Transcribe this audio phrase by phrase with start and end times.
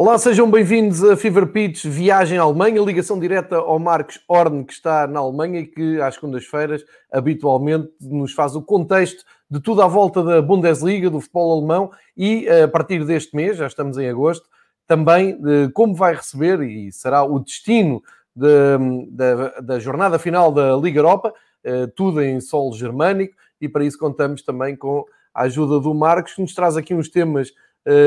[0.00, 4.72] Olá, sejam bem-vindos a Fever Pitch Viagem à Alemanha, ligação direta ao Marcos Horn, que
[4.72, 9.88] está na Alemanha e que às segundas-feiras habitualmente nos faz o contexto de tudo à
[9.88, 14.46] volta da Bundesliga, do futebol alemão e a partir deste mês, já estamos em agosto,
[14.86, 18.00] também de como vai receber e será o destino
[18.36, 21.34] de, da, da jornada final da Liga Europa,
[21.64, 25.04] eh, tudo em solo germânico e para isso contamos também com
[25.34, 27.52] a ajuda do Marcos, que nos traz aqui uns temas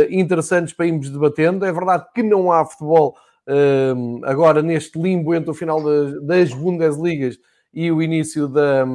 [0.09, 1.65] interessantes para irmos debatendo.
[1.65, 3.15] É verdade que não há futebol
[3.47, 5.81] uh, agora neste limbo entre o final
[6.21, 7.37] das, Bundesligas
[7.73, 8.85] e o início da,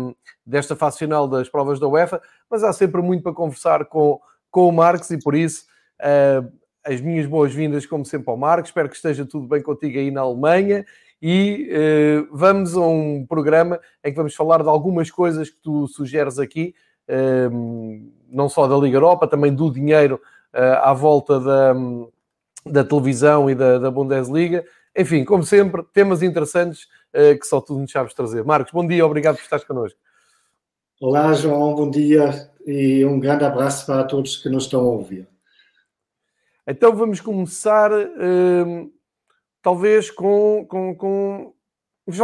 [0.45, 4.69] desta fase final das provas da UEFA, mas há sempre muito para conversar com, com
[4.69, 5.65] o Marcos e por isso
[6.01, 6.51] uh,
[6.85, 8.71] as minhas boas-vindas, como sempre, ao Marcos.
[8.71, 10.85] Espero que esteja tudo bem contigo aí na Alemanha
[11.21, 15.89] e uh, vamos a um programa em que vamos falar de algumas coisas que tu
[15.89, 16.75] sugeres aqui,
[17.09, 20.21] uh, não só da Liga Europa, também do dinheiro
[20.83, 21.75] à volta da,
[22.65, 24.65] da televisão e da, da, Bundesliga.
[24.97, 28.45] Enfim, como sempre, temas interessantes uh, que só tu nos sabes trazer.
[28.45, 29.99] Marcos, bom dia, obrigado por estares connosco.
[31.01, 35.29] Olá, João, bom dia e um grande abraço para todos que nos estão a ouvir.
[36.67, 38.93] Então vamos começar, uh,
[39.63, 40.67] talvez, com.
[40.69, 41.53] com, com...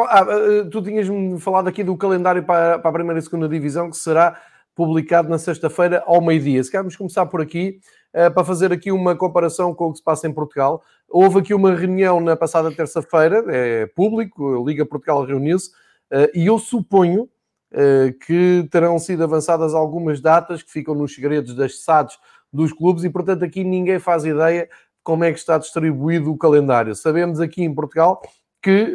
[0.09, 0.25] Ah,
[0.71, 4.41] tu tinhas-me falado aqui do calendário para, para a primeira e segunda divisão, que será
[4.75, 6.63] publicado na sexta-feira ao meio-dia.
[6.63, 7.79] Se queremos começar por aqui,
[8.15, 10.83] eh, para fazer aqui uma comparação com o que se passa em Portugal.
[11.09, 15.71] Houve aqui uma reunião na passada terça-feira, é público, Liga Portugal reuniu-se,
[16.11, 17.29] eh, e eu suponho
[17.73, 22.19] eh, que terão sido avançadas algumas datas que ficam nos segredos das SADs
[22.53, 24.69] dos clubes e, portanto, aqui ninguém faz ideia
[25.03, 26.95] como é que está distribuído o calendário.
[26.95, 28.21] Sabemos aqui em Portugal
[28.63, 28.95] que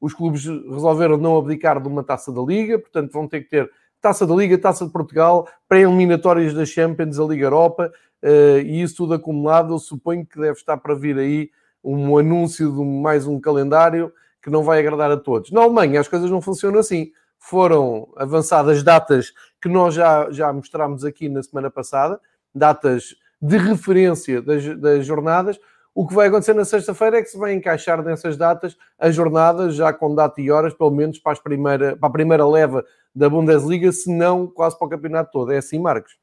[0.00, 3.70] os clubes resolveram não abdicar de uma taça da Liga, portanto vão ter que ter
[4.00, 8.96] Taça da Liga, Taça de Portugal, pré-eliminatórias da Champions, a Liga Europa, uh, e isso
[8.96, 11.50] tudo acumulado, eu suponho que deve estar para vir aí
[11.82, 15.50] um anúncio de mais um calendário que não vai agradar a todos.
[15.50, 17.10] Na Alemanha as coisas não funcionam assim.
[17.38, 22.20] Foram avançadas datas que nós já, já mostramos aqui na semana passada,
[22.54, 25.58] datas de referência das, das jornadas.
[25.98, 29.74] O que vai acontecer na sexta-feira é que se vai encaixar nessas datas as jornadas,
[29.74, 33.90] já com data e horas, pelo menos para, primeira, para a primeira leva da Bundesliga,
[33.90, 35.50] se não quase para o campeonato todo.
[35.50, 36.16] É assim, Marcos?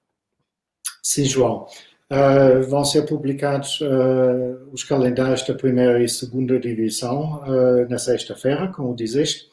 [1.03, 1.67] Sim, João.
[2.09, 8.69] Uh, vão ser publicados uh, os calendários da primeira e segunda divisão uh, na sexta-feira,
[8.69, 9.49] como dizeste.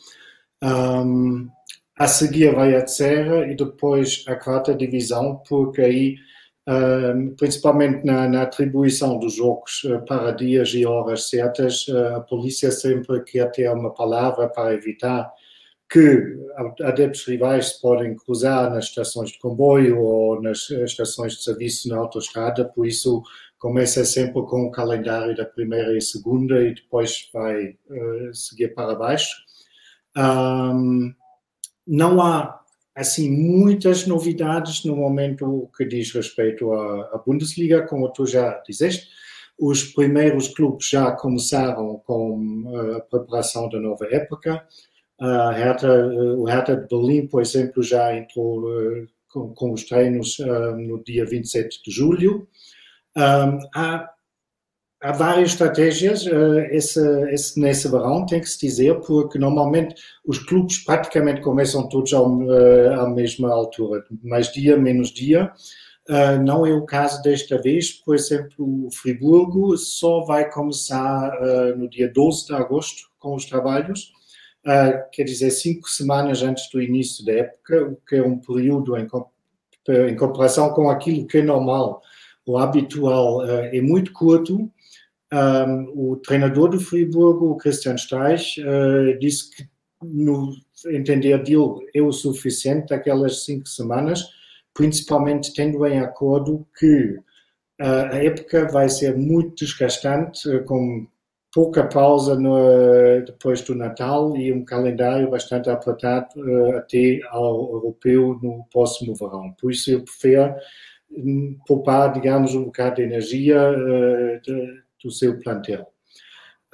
[0.63, 1.49] Um,
[1.99, 6.15] a seguir vai a terceira e depois a quarta divisão, porque aí
[7.37, 12.71] principalmente na, na, atribuição dos jogos uh, para dias e horas certas, uh, a polícia
[12.71, 15.33] sempre quer ter uma palavra para evitar
[15.91, 16.39] que
[16.83, 22.65] adeptos rivais podem cruzar nas estações de comboio ou nas estações de serviço na autoestrada,
[22.65, 23.23] por isso
[23.59, 28.95] começa sempre com o calendário da primeira e segunda e depois vai uh, seguir para
[28.95, 29.37] baixo.
[30.17, 31.13] Um,
[31.87, 32.62] não há
[32.95, 39.09] assim muitas novidades no momento que diz respeito à, à Bundesliga, como tu já disseste.
[39.59, 44.67] Os primeiros clubes já começaram com eh, a preparação da nova época.
[45.21, 50.39] Hertha, eh, o Hertha de Berlim, por exemplo, já entrou eh, com, com os treinos
[50.77, 52.49] no dia 27 de julho.
[53.15, 54.11] há
[55.03, 60.39] há várias estratégias uh, esse, esse, nesse verão, tem que se dizer, porque normalmente os
[60.39, 65.53] clubes praticamente começam todos ao, uh, à mesma altura, mais dia, menos dia.
[66.09, 71.31] Uh, não é o caso desta vez, por exemplo, o Friburgo só vai começar
[71.77, 74.13] no dia 12 de agosto com os trabalhos,
[75.13, 79.07] quer dizer, cinco semanas antes do início da época, o que é um período em,
[80.09, 82.01] em comparação com aquilo que é normal,
[82.45, 84.71] o habitual, é muito curto
[85.33, 89.67] um, o treinador do Friburgo, o Christian Streich, uh, disse que,
[90.03, 90.53] no
[90.89, 94.25] entender dele, é o suficiente aquelas cinco semanas,
[94.75, 97.17] principalmente tendo em acordo que
[97.81, 101.07] uh, a época vai ser muito desgastante, uh, com
[101.55, 106.29] pouca pausa no, depois do Natal e um calendário bastante apertado
[106.77, 109.55] até ao europeu no próximo verão.
[109.61, 110.55] Por isso, eu prefiro
[111.11, 113.59] hum, poupar, digamos, um bocado de energia
[114.43, 115.87] de, do seu plantel.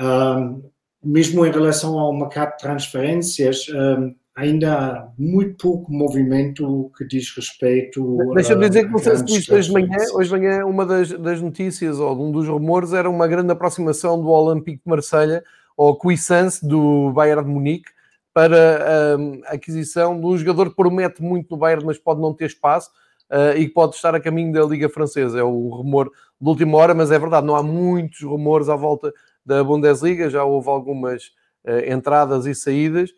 [0.00, 0.62] Um,
[1.02, 7.34] mesmo em relação ao mercado de transferências, um, ainda há muito pouco movimento que diz
[7.34, 8.18] respeito.
[8.34, 11.10] Deixa-me dizer que não sei se viste hoje de manhã, hoje de manhã uma das,
[11.10, 15.42] das, notícias ou um dos rumores era uma grande aproximação do Olympique de Marselha
[15.76, 17.90] ou Cuisance do Bayern de Munique
[18.32, 22.32] para a um, aquisição de um jogador que promete muito no Bayern, mas pode não
[22.32, 22.90] ter espaço.
[23.30, 25.38] uh, e que pode estar a caminho da Liga Francesa.
[25.38, 29.12] É o rumor de última hora, mas é verdade, não há muitos rumores à volta
[29.44, 31.24] da Bundesliga, já houve algumas
[31.64, 33.10] uh, entradas e saídas.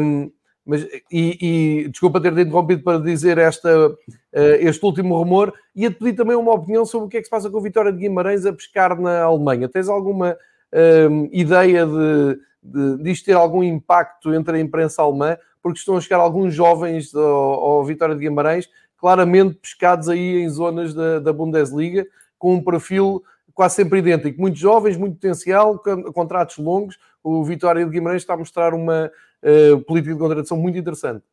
[0.00, 0.30] Um,
[0.66, 3.96] mas, e, e, desculpa ter-te interrompido para dizer esta, uh,
[4.32, 7.26] este último rumor, e a te pedir também uma opinião sobre o que é que
[7.26, 9.68] se passa com a vitória de Guimarães a pescar na Alemanha.
[9.68, 15.36] Tens alguma uh, ideia de, de, de isto ter algum impacto entre a imprensa alemã?
[15.62, 20.48] Porque estão a chegar alguns jovens ao, ao Vitória de Guimarães, claramente pescados aí em
[20.48, 22.06] zonas da, da Bundesliga,
[22.44, 23.24] com um perfil
[23.54, 24.38] quase sempre idêntico.
[24.38, 25.78] Muitos jovens, muito potencial,
[26.12, 26.98] contratos longos.
[27.22, 29.10] O Vitória de Guimarães está a mostrar uma
[29.42, 31.24] uh, política de contratação muito interessante.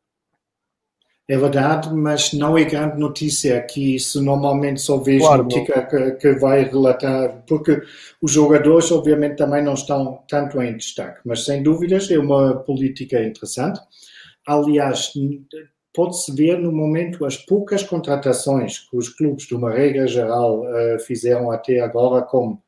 [1.28, 6.12] É verdade, mas não é grande notícia que isso normalmente só vejo claro, notícia que,
[6.12, 7.82] que, vai relatar, porque
[8.20, 13.22] os jogadores obviamente também não estão tanto em destaque, mas sem dúvidas é uma política
[13.22, 13.80] interessante.
[14.46, 15.12] Aliás,
[15.94, 20.98] pode-se ver no momento as poucas contratações que os clubes, de uma regra geral, uh,
[21.00, 22.58] fizeram até agora, com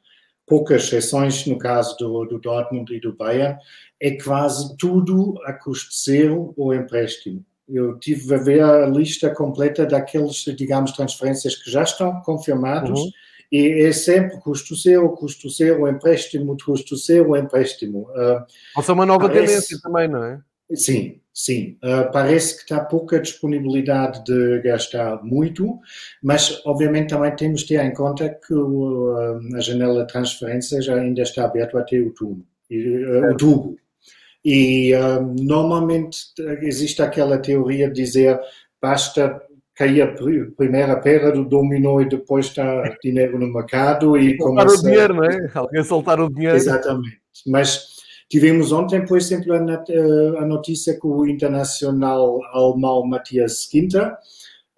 [0.47, 3.59] poucas exceções no caso do, do Dortmund e do Bayern,
[4.01, 7.45] é quase tudo a custo zero ou empréstimo.
[7.67, 13.11] Eu tive a ver a lista completa daqueles, digamos, transferências que já estão confirmados uhum.
[13.51, 18.01] e é sempre custo zero, custo zero, empréstimo, custo zero, empréstimo.
[18.11, 18.45] Uh,
[18.77, 19.47] Ou uma nova parece...
[19.47, 20.41] tendência também, não é?
[20.75, 21.77] Sim, sim.
[21.83, 25.79] Uh, parece que está pouca disponibilidade de gastar muito,
[26.23, 30.95] mas obviamente também temos de ter em conta que uh, a janela de transferência já
[30.95, 32.47] ainda está aberta até outubro.
[32.71, 33.77] Uh, outubro.
[34.47, 34.93] E
[35.41, 36.19] normalmente
[36.61, 38.39] existe aquela teoria de dizer
[38.79, 39.41] basta
[39.75, 40.15] cair a
[40.55, 44.81] primeira pedra do dominó e depois está dinheiro no mercado e soltar começa...
[44.81, 45.51] o dinheiro, não é?
[45.55, 46.57] Alguém soltar o dinheiro.
[46.57, 47.19] Exatamente.
[47.47, 47.94] Mas
[48.29, 54.17] Tivemos ontem, por exemplo, a notícia que o internacional alemão Matthias Ginter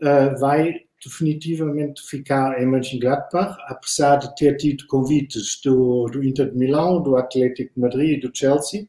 [0.02, 6.58] eh, vai definitivamente ficar em Mönchengladbach, apesar de ter tido convites do, do Inter de
[6.58, 8.88] Milão, do Atlético de Madrid e do Chelsea.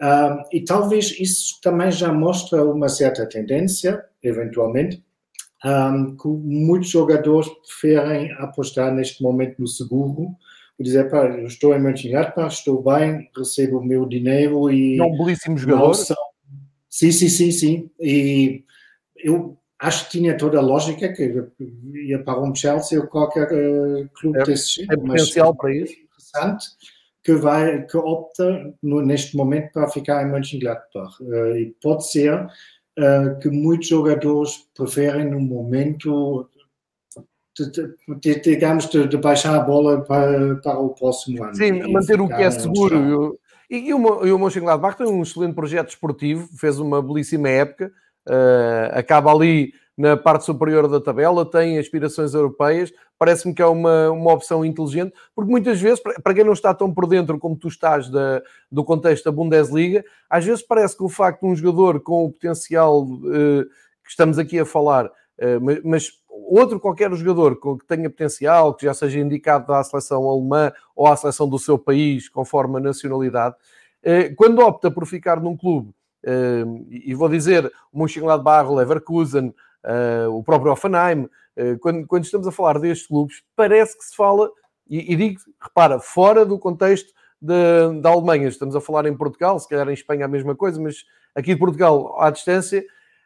[0.00, 5.02] Uh, e talvez isso também já mostra uma certa tendência, eventualmente,
[5.64, 10.30] um, que muitos jogadores preferem apostar neste momento no seguro
[10.80, 14.98] e dizer, pá, eu estou em Mönchengladbach, estou bem, recebo o meu dinheiro e...
[14.98, 15.92] É um belíssimo jogador.
[15.92, 16.16] São...
[16.88, 17.90] Sim, sim, sim, sim.
[18.00, 18.64] E
[19.18, 21.50] eu acho que tinha toda a lógica que
[22.06, 24.82] ia para um Chelsea ou qualquer uh, clube é, desse.
[24.90, 25.92] É potencial para isso.
[25.92, 26.66] interessante
[27.22, 31.22] que, vai, que opta no, neste momento para ficar em Mönchengladbach.
[31.22, 36.48] Uh, e pode ser uh, que muitos jogadores preferem no momento
[37.56, 41.54] de, digamos, de, de, baixar a bola para, para o próximo ano.
[41.54, 43.38] Sim, manter o que é seguro.
[43.68, 47.92] E, e, o, e o Mönchengladbach tem um excelente projeto esportivo, fez uma belíssima época,
[48.28, 54.10] uh, acaba ali na parte superior da tabela, tem aspirações europeias, parece-me que é uma,
[54.10, 57.68] uma opção inteligente, porque muitas vezes, para quem não está tão por dentro como tu
[57.68, 58.42] estás da,
[58.72, 62.32] do contexto da Bundesliga, às vezes parece que o facto de um jogador com o
[62.32, 63.64] potencial uh,
[64.02, 65.10] que estamos aqui a falar,
[65.82, 66.20] mas
[66.50, 71.16] outro qualquer jogador que tenha potencial, que já seja indicado à seleção alemã ou à
[71.16, 73.54] seleção do seu país, conforme a nacionalidade,
[74.02, 75.92] eh, quando opta por ficar num clube,
[76.24, 79.54] eh, e vou dizer Mönchengladbach, Leverkusen,
[79.84, 81.28] eh, o próprio Offenheim,
[81.80, 84.50] quando, quando estamos a falar destes clubes, parece que se fala,
[84.88, 89.68] e, e digo, repara, fora do contexto da Alemanha, estamos a falar em Portugal, se
[89.68, 91.04] calhar em Espanha a mesma coisa, mas
[91.34, 92.82] aqui de Portugal, à distância,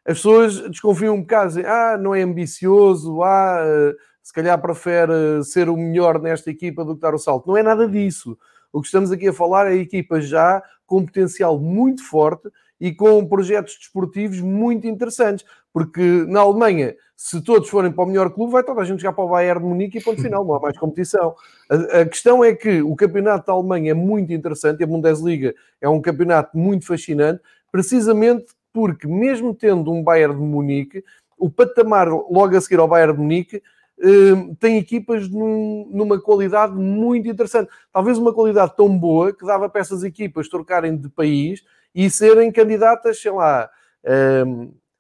[0.07, 3.93] as pessoas desconfiam um bocado, dizem, ah, não é ambicioso, ah,
[4.23, 7.47] se calhar prefere ser o melhor nesta equipa do que dar o salto.
[7.47, 8.39] Não é nada disso.
[8.73, 12.49] O que estamos aqui a falar é equipas já com potencial muito forte
[12.81, 15.45] e com projetos desportivos muito interessantes.
[15.73, 19.13] Porque na Alemanha, se todos forem para o melhor clube, vai toda a gente jogar
[19.13, 21.35] para o Bayern de Munique e ponto final, não há mais competição.
[21.71, 25.89] A, a, questão é que o campeonato da Alemanha é muito interessante, a Bundesliga é
[25.89, 27.41] um campeonato muito fascinante,
[27.73, 31.05] precisamente porque mesmo tendo um Bayern de Munique,
[31.39, 33.63] o patamar logo a seguir ao Bayern de Munique
[34.01, 37.71] eh, tem equipas numa qualidade muito interessante.
[37.93, 41.63] Talvez uma qualidade tão boa que dava para essas equipas trocarem de país
[41.95, 43.71] e serem candidatas, sei lá,
[44.03, 44.45] eh,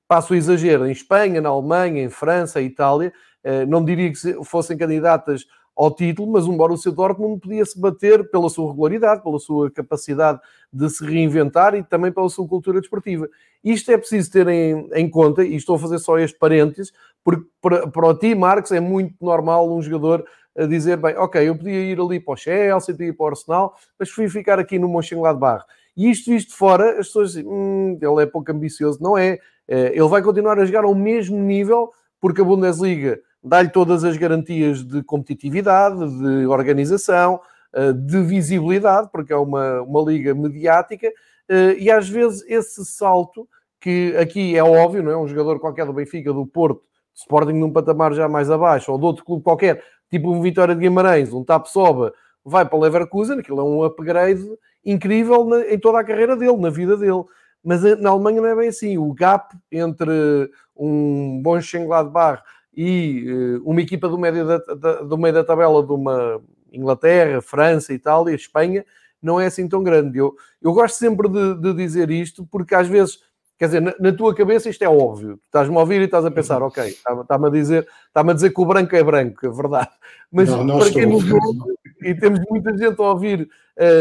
[0.06, 3.12] passo o exagero, em Espanha, na Alemanha, em França, Itália,
[3.42, 8.48] eh, não diria que fossem candidatas ao título, mas um Borussia Dortmund podia-se bater pela
[8.48, 10.40] sua regularidade, pela sua capacidade
[10.72, 13.28] de se reinventar e também pela sua cultura desportiva.
[13.62, 16.92] Isto é preciso ter em, em conta, e estou a fazer só este parênteses,
[17.24, 20.24] porque para, para o ti, Marcos, é muito normal um jogador
[20.56, 23.28] a dizer, bem, ok, eu podia ir ali para o Chelsea, podia ir para o
[23.28, 25.64] Arsenal, mas fui ficar aqui no Mönchengladbach.
[25.96, 29.02] E isto visto fora, as pessoas dizem, hum, ele é pouco ambicioso.
[29.02, 29.38] Não é.
[29.68, 34.16] Eh, ele vai continuar a jogar ao mesmo nível porque a Bundesliga dá-lhe todas as
[34.16, 37.40] garantias de competitividade, de organização,
[37.74, 41.12] eh, de visibilidade, porque é uma, uma liga mediática,
[41.48, 43.46] eh, e às vezes esse salto,
[43.80, 45.16] que aqui é óbvio, não é?
[45.16, 48.98] Um jogador qualquer do Benfica, do Porto, do Sporting num patamar já mais abaixo, ou
[48.98, 52.80] de outro clube qualquer, tipo um Vitória de Guimarães, um Tap Soba, vai para o
[52.80, 54.44] Leverkusen, aquilo é um upgrade
[54.84, 57.24] incrível na, em toda a carreira dele, na vida dele.
[57.62, 58.98] Mas na Alemanha não é bem assim.
[58.98, 62.42] O gap entre um bom Mönchengladbach
[62.76, 66.40] e uh, uma equipa do meio da, da, do meio da tabela de uma
[66.72, 68.84] Inglaterra, França, Itália, Espanha,
[69.22, 70.18] não é assim tão grande.
[70.18, 73.18] Eu, eu gosto sempre de, de dizer isto porque às vezes
[73.56, 75.38] Quer dizer, na, na, tua cabeça isto é óbvio.
[75.46, 78.60] Estás-me a ouvir e estás a pensar, ok, está-me a dizer, está-me a dizer que
[78.60, 79.90] o branco é branco, é verdade.
[80.30, 83.48] Mas não, para quem nos ouve, e temos muita gente a ouvir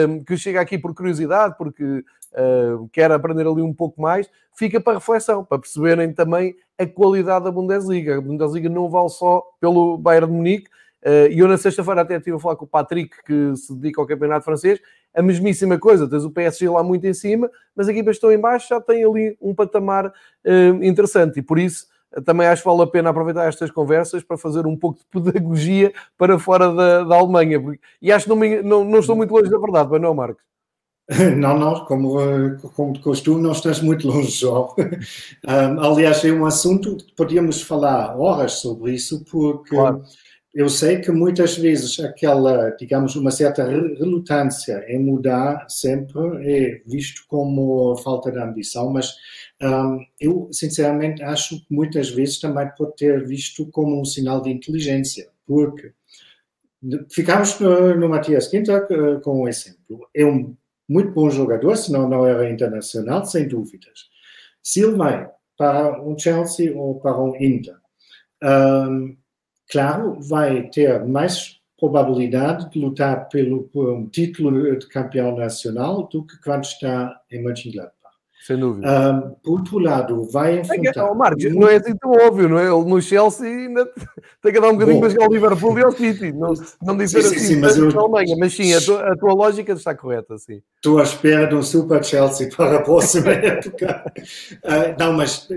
[0.07, 4.79] um, que chega aqui por curiosidade, porque uh, quer aprender ali um pouco mais, fica
[4.79, 8.17] para reflexão, para perceberem também a qualidade da Bundesliga.
[8.17, 10.67] A Bundesliga não vale só pelo Bayern de Munique,
[11.05, 14.01] uh, e eu na sexta-feira até estive a falar com o Patrick, que se dedica
[14.01, 14.79] ao campeonato francês,
[15.15, 18.39] a mesmíssima coisa, tens o PSG lá muito em cima, mas as equipas estão em
[18.39, 21.87] baixo, já tem ali um patamar uh, interessante, e por isso
[22.25, 25.91] também acho que vale a pena aproveitar estas conversas para fazer um pouco de pedagogia
[26.15, 27.59] para fora da, da Alemanha.
[27.99, 30.43] E acho que não, não, não estou muito longe da verdade, mas não, Marcos?
[31.37, 32.17] Não, não, como,
[32.75, 34.73] como de costume, não estás muito longe, João.
[35.45, 40.03] Um, aliás, é um assunto que podíamos falar horas sobre isso, porque claro
[40.53, 47.23] eu sei que muitas vezes aquela, digamos, uma certa relutância em mudar sempre é visto
[47.27, 49.15] como falta de ambição, mas
[49.59, 54.51] um, eu sinceramente acho que muitas vezes também pode ter visto como um sinal de
[54.51, 55.91] inteligência, porque
[57.09, 60.07] ficamos no, no Matias Quinta uh, com um exemplo.
[60.15, 60.55] É um
[60.87, 64.09] muito bom jogador, senão não era internacional, sem dúvidas.
[64.61, 67.77] Se ele vai para um Chelsea ou para um Inter,
[68.43, 69.15] um,
[69.69, 76.25] claro, vai ter mais probabilidade de lutar pelo, por um título de campeão nacional do
[76.25, 78.02] que quando está em Mönchengladbach.
[78.45, 78.87] Sem dúvida.
[78.89, 81.07] Um, por outro lado, vai enfrentar...
[81.07, 82.63] É, Marcos, não é assim tão óbvio, não é?
[82.63, 83.85] Ele no Chelsea ainda
[84.41, 86.33] tem que dar um bocadinho para chegar ao Liverpool e ao City.
[86.33, 87.97] Não, não dizer sim, assim, sim, mas, eu...
[87.97, 90.61] Alemanha, mas sim, a tua, a tua, lógica está correta, sim.
[90.75, 94.11] Estou à espera de um super Chelsea para a próxima época.
[94.61, 95.47] Uh, não, mas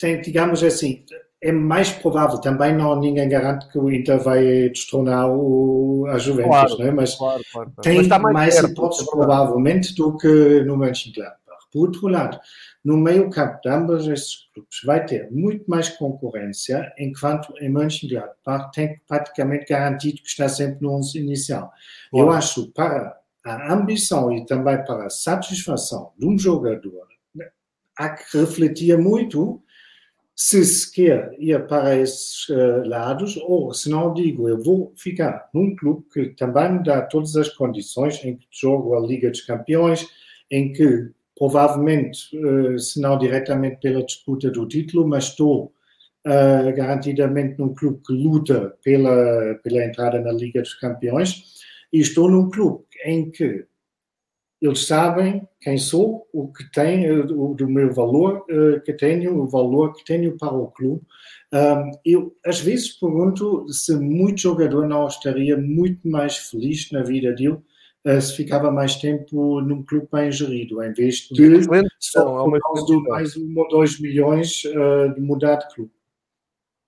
[0.00, 1.04] tem, digamos assim,
[1.40, 6.48] é mais provável, também não ninguém garante que o Inter vai destronar o, a Juventus,
[6.48, 6.90] claro, né?
[6.90, 11.43] mas claro, claro, tem mas mais perto, hipóteses provavelmente do que no Mönchengladbach.
[11.74, 12.38] Por outro lado,
[12.84, 18.70] no meio campo de ambos estes clubes vai ter muito mais concorrência, enquanto em Mönchengladbach
[18.72, 21.72] tem praticamente garantido que está sempre no 11 inicial.
[22.12, 27.08] Eu acho para a ambição e também para a satisfação de um jogador,
[27.96, 29.60] há que refletir muito
[30.36, 35.48] se se quer ir para esses uh, lados, ou se não digo, eu vou ficar
[35.52, 39.42] num clube que também me dá todas as condições em que jogo a Liga dos
[39.42, 40.08] Campeões,
[40.50, 45.72] em que provavelmente, uh, se não diretamente pela disputa do título, mas estou
[46.26, 51.42] uh, garantidamente num clube que luta pela, pela entrada na Liga dos Campeões,
[51.92, 53.66] e estou num clube em que
[54.60, 59.46] eles sabem quem sou, o que tenho, o, do meu valor uh, que tenho, o
[59.46, 61.02] valor que tenho para o clube.
[61.52, 67.32] Um, eu, às vezes, pergunto se muito jogador não estaria muito mais feliz na vida
[67.32, 67.58] dele
[68.20, 71.66] se ficava mais tempo num clube bem gerido, em vez de
[71.98, 75.90] só por causa de mais um ou dois milhões uh, de mudar de clube.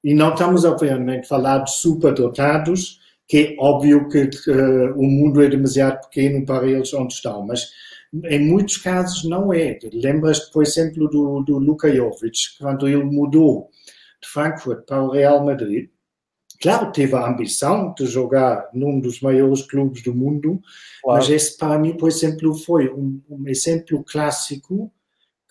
[0.05, 5.43] E não estamos, obviamente, a falar de superdotados, que é óbvio que uh, o mundo
[5.43, 7.71] é demasiado pequeno para eles onde estão, mas
[8.25, 9.79] em muitos casos não é.
[9.93, 13.71] Lembras-te, por exemplo, do, do Luka Jovic, quando ele mudou
[14.23, 15.89] de Frankfurt para o Real Madrid.
[16.61, 20.61] Claro, teve a ambição de jogar num dos maiores clubes do mundo,
[21.03, 21.21] claro.
[21.21, 24.93] mas esse para mim, por exemplo, foi um, um exemplo clássico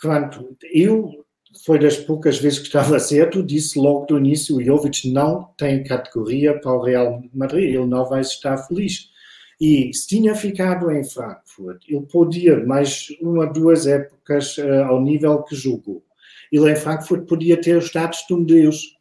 [0.02, 1.26] quando eu
[1.64, 5.84] foi das poucas vezes que estava certo, disse logo do início, o Jovic não tem
[5.84, 9.10] categoria para o Real Madrid, ele não vai estar feliz.
[9.60, 15.44] E se tinha ficado em Frankfurt, ele podia mais uma, duas épocas uh, ao nível
[15.44, 16.04] que jogou.
[16.52, 18.95] Ele em Frankfurt podia ter o status de um deus.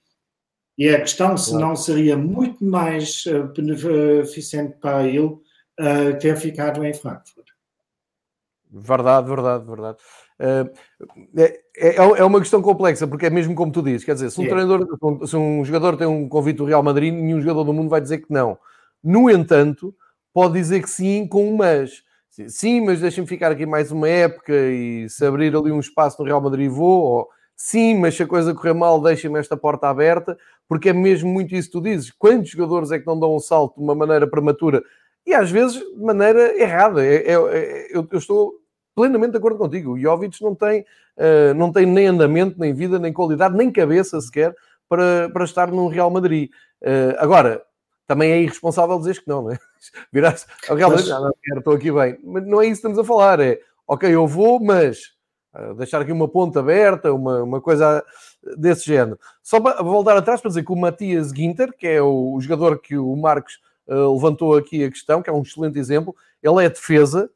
[0.76, 6.84] E a questão se não seria muito mais uh, beneficente para ele uh, ter ficado
[6.84, 7.46] em Frankfurt.
[8.70, 9.98] Verdade, verdade, verdade.
[10.40, 10.68] Uh,
[11.36, 14.40] é, é, é, uma questão complexa, porque é mesmo como tu dizes, quer dizer, se
[14.40, 17.88] um, treinador, se um jogador tem um convite do Real Madrid, nenhum jogador do mundo
[17.88, 18.58] vai dizer que não.
[19.02, 19.94] No entanto,
[20.32, 22.02] pode dizer que sim com um mas.
[22.48, 26.26] Sim, mas deixem-me ficar aqui mais uma época e se abrir ali um espaço no
[26.26, 30.36] Real Madrid vou, ou sim, mas se a coisa correr mal, deixem-me esta porta aberta,
[30.68, 32.10] porque é mesmo muito isso que tu dizes.
[32.10, 34.82] Quantos jogadores é que não dão um salto de uma maneira prematura
[35.26, 37.04] e às vezes de maneira errada?
[37.04, 38.54] É, é, é, eu, eu, estou
[38.94, 39.92] plenamente de acordo contigo.
[39.92, 44.20] O Jovic não tem, uh, não tem nem andamento, nem vida, nem qualidade, nem cabeça
[44.20, 44.54] sequer
[44.88, 46.50] para, para estar num Real Madrid.
[46.82, 47.62] Uh, agora,
[48.06, 49.58] também é irresponsável dizer que não, não é?
[50.12, 51.20] Virar-se ao Real Madrid, mas...
[51.22, 52.18] não, estou aqui bem.
[52.22, 55.13] Mas não é isso que estamos a falar, é ok, eu vou, mas
[55.76, 58.04] deixar aqui uma ponta aberta, uma, uma coisa
[58.56, 59.18] desse género.
[59.42, 62.78] Só para voltar atrás para dizer que o Matias Ginter, que é o, o jogador
[62.78, 66.68] que o Marcos uh, levantou aqui a questão, que é um excelente exemplo, ele é
[66.68, 67.30] defesa,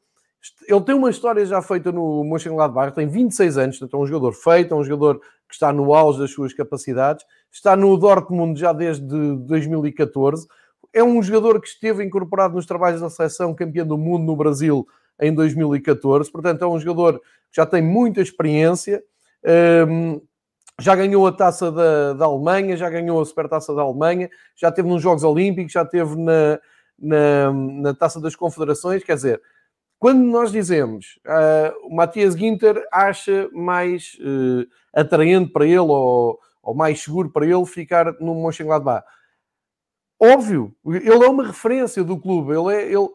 [0.67, 4.33] ele tem uma história já feita no Mönchengladbach, tem 26 anos, então é um jogador
[4.33, 8.71] feito, é um jogador que está no auge das suas capacidades, está no Dortmund já
[8.71, 10.47] desde 2014,
[10.93, 14.87] é um jogador que esteve incorporado nos trabalhos da seleção campeão do mundo no Brasil
[15.19, 19.03] em 2014, portanto é um jogador que já tem muita experiência,
[19.87, 20.21] um,
[20.79, 24.87] já ganhou a taça da, da Alemanha, já ganhou a supertaça da Alemanha, já teve
[24.87, 26.59] nos Jogos Olímpicos, já teve na,
[26.97, 29.41] na, na taça das Confederações, quer dizer,
[29.99, 36.73] quando nós dizemos uh, o Matias Ginter acha mais uh, atraente para ele ou, ou,
[36.73, 39.05] mais seguro para ele ficar no Mönchengladbach,
[40.17, 43.09] óbvio, ele é uma referência do clube, ele é, ele,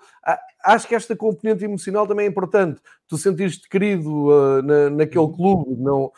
[0.65, 5.77] acho que esta componente emocional também é importante, tu sentires-te querido uh, na, naquele clube,
[5.77, 6.11] não...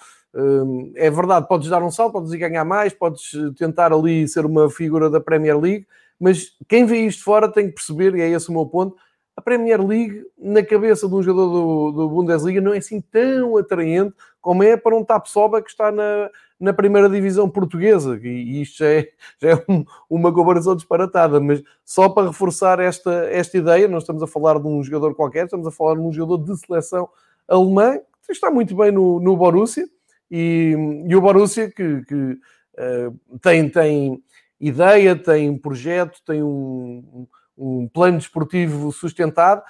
[0.97, 4.69] É verdade, podes dar um salto, podes ir ganhar mais, podes tentar ali ser uma
[4.69, 5.87] figura da Premier League,
[6.21, 8.95] mas quem vê isto fora tem que perceber, e é esse o meu ponto,
[9.35, 13.57] a Premier League, na cabeça de um jogador do, do Bundesliga, não é assim tão
[13.57, 18.19] atraente como é para um Tapsoba que está na, na primeira divisão portuguesa.
[18.23, 19.09] E, isto já é,
[19.41, 24.23] já é um, uma comparação disparatada, mas só para reforçar esta, esta ideia, não estamos
[24.23, 27.09] a falar de um jogador qualquer, estamos a falar de um jogador de seleção
[27.49, 29.87] alemã que está muito bem no, no Borussia
[30.31, 30.75] e,
[31.07, 34.23] e o Borussia que, que uh, tem, tem
[34.61, 39.63] ideia, tem projeto, tem um um plano desportivo sustentado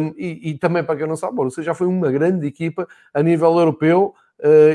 [0.00, 2.86] um, e, e, também, para quem não sabe, o Borussia já foi uma grande equipa
[3.12, 4.14] a nível europeu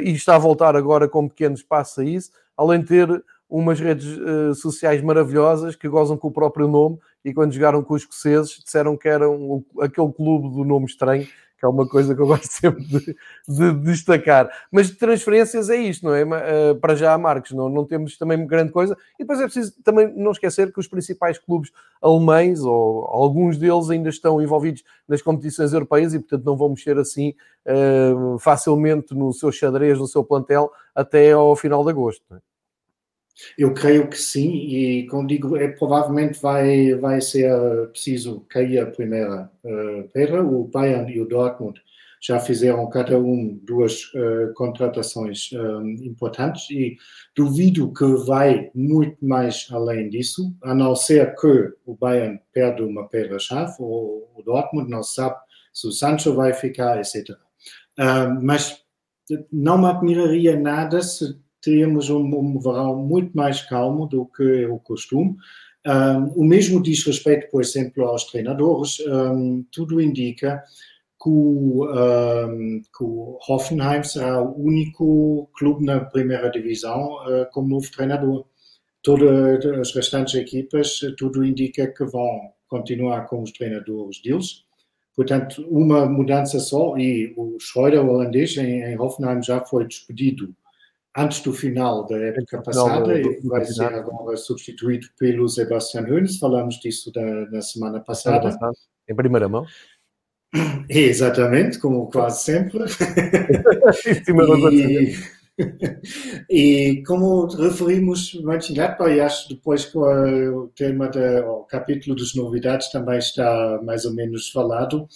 [0.03, 4.17] e está a voltar agora com pequenos passos a isso, além de ter umas redes
[4.17, 8.61] uh, sociais maravilhosas que gozam com o próprio nome e quando jogaram com os escoceses
[8.63, 11.27] disseram que eram aquele clube do nome estranho
[11.61, 13.15] que é uma coisa que eu gosto sempre de,
[13.47, 14.49] de destacar.
[14.71, 16.23] Mas transferências é isto, não é?
[16.23, 18.97] Uh, para já, Marcos, não, não temos também grande coisa.
[19.19, 21.71] E depois é preciso também não esquecer que os principais clubes
[22.01, 26.97] alemães, ou alguns deles, ainda estão envolvidos nas competições europeias e, portanto, não vão mexer
[26.97, 27.35] assim
[27.67, 32.23] uh, facilmente no seu xadrez, no seu plantel, até ao final de agosto.
[33.57, 37.51] Eu creio que sim, e como digo, é, provavelmente vai, vai ser
[37.91, 40.43] preciso cair a primeira uh, pedra.
[40.43, 41.81] O Bayern e o Dortmund
[42.21, 46.95] já fizeram cada um duas uh, contratações um, eh, importantes e
[47.35, 53.07] duvido que vai muito mais além disso, a não ser que o Bayern perde uma
[53.07, 55.35] pedra-chave ou o Dortmund não sabe
[55.73, 57.31] se o Sancho vai ficar, etc.
[57.97, 58.83] Uh, mas
[59.51, 64.79] não me admiraria nada se temos um, um verão muito mais calmo do que o
[64.79, 65.35] costume.
[65.85, 68.99] Um, o mesmo diz respeito, por exemplo, aos treinadores.
[69.07, 70.63] Um, tudo indica
[71.21, 77.61] que o, um, que o, Hoffenheim será o único clube na primeira divisão uh, com
[77.61, 78.45] novo treinador.
[79.03, 84.63] Todas as restantes equipas, tudo indica que vão continuar com os treinadores deles.
[85.15, 90.55] Portanto, uma mudança só, e o Schreuder, holandês, em, em Hoffenheim já foi despedido
[91.17, 96.37] antes do final da época passada e vai ser agora substituído pelo Sebastian Hoeneß.
[96.37, 98.57] Falamos disso da, na semana passada.
[99.09, 99.65] Em primeira mão.
[100.89, 102.83] Exatamente, como quase sempre.
[104.71, 105.15] e,
[106.49, 113.17] e como referimos Mönchengladbach, e acho depois que o tema do capítulo das novidades também
[113.17, 115.07] está mais ou menos falado,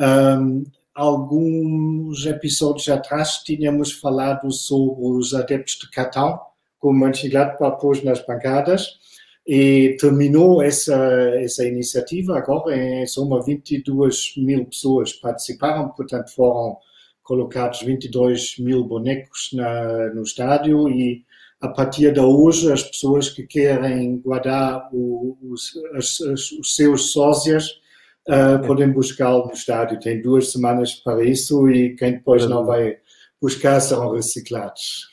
[0.00, 6.40] um, alguns episódios atrás tínhamos falado sobre os adeptos de Catão,
[6.78, 9.00] como Mönchengladbach pôs nas bancadas,
[9.46, 10.94] e terminou essa,
[11.36, 12.38] essa iniciativa.
[12.38, 16.76] Agora, em soma 22 mil pessoas participaram, portanto foram
[17.22, 21.24] colocados 22 mil bonecos na, no estádio e
[21.60, 27.80] a partir de hoje as pessoas que querem guardar os, os seus sósias
[28.28, 30.00] uh, podem buscá-lo no estádio.
[30.00, 32.96] Tem duas semanas para isso e quem depois não vai
[33.40, 35.10] buscar serão reciclados.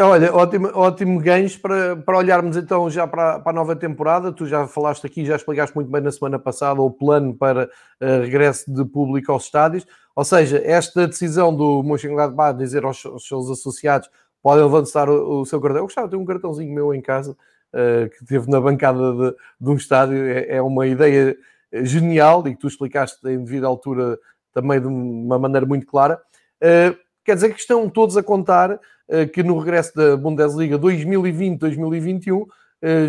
[0.00, 4.32] Olha, ótimo, ótimo gancho para, para olharmos então já para, para a nova temporada.
[4.32, 8.22] Tu já falaste aqui, já explicaste muito bem na semana passada o plano para uh,
[8.22, 9.86] regresso de público aos estádios.
[10.14, 14.08] Ou seja, esta decisão do Mönchengladbach dizer aos, aos seus associados
[14.42, 15.80] podem levantar o, o, seu cartão.
[15.80, 19.36] Eu gostava de ter um cartãozinho meu em casa uh, que teve na bancada de,
[19.60, 20.24] de um estádio.
[20.24, 21.36] É, é, uma ideia
[21.82, 24.18] genial e que tu explicaste em devida altura
[24.52, 26.20] também de uma maneira muito clara.
[26.62, 32.46] Uh, quer dizer que estão todos a contar uh, que no regresso da Bundesliga 2020-2021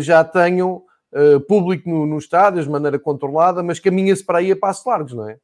[0.00, 0.82] já tenham
[1.46, 5.28] público no, no estádio de maneira controlada, mas caminha-se para aí a passos largos, não
[5.28, 5.36] é?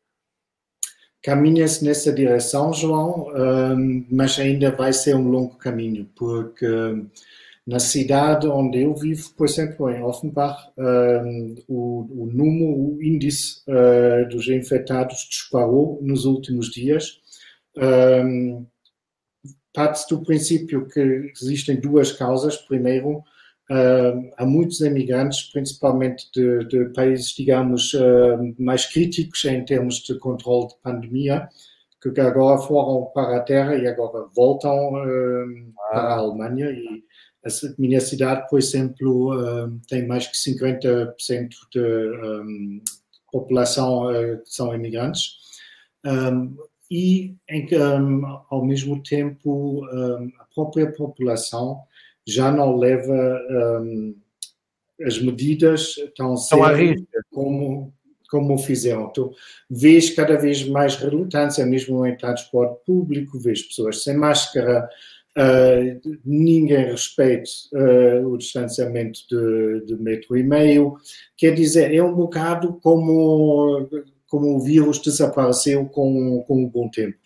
[1.22, 3.28] caminha-se nessa direção, João,
[4.10, 6.66] mas ainda vai ser um longo caminho, porque
[7.66, 10.70] na cidade onde eu vivo, por exemplo, em Offenbach,
[11.66, 17.20] o, o número, o índice ah, dos infectados disparou nos últimos dias.
[19.72, 21.00] Parte-se do princípio que
[21.32, 22.56] existem duas causas.
[22.56, 23.24] Primeiro,
[23.70, 30.18] Uh, há muitos imigrantes, principalmente de, de países, digamos, uh, mais críticos em termos de
[30.18, 31.48] controle de pandemia,
[31.98, 35.90] que agora foram para a terra e agora voltam uh, ah.
[35.90, 36.66] para a Alemanha.
[36.70, 37.02] E
[37.44, 41.14] a minha cidade, por exemplo, tem mais que 50%
[41.70, 42.80] de um,
[43.30, 44.06] população
[44.44, 45.36] que são imigrantes.
[46.04, 46.56] Um,
[46.90, 47.68] e, em,
[48.50, 49.84] ao mesmo tempo,
[50.38, 51.82] a própria população
[52.26, 53.40] já não leva
[53.82, 54.16] um,
[55.02, 57.92] as medidas tão sérias como,
[58.30, 59.08] como fizeram.
[59.08, 59.32] Tu
[59.68, 64.88] vês cada vez mais relutância, mesmo em transporte público, vês pessoas sem máscara,
[65.38, 70.96] uh, ninguém respeita uh, o distanciamento de, de metro e meio.
[71.36, 73.88] Quer dizer, é um bocado como,
[74.28, 77.18] como o vírus desapareceu com, com o bom tempo.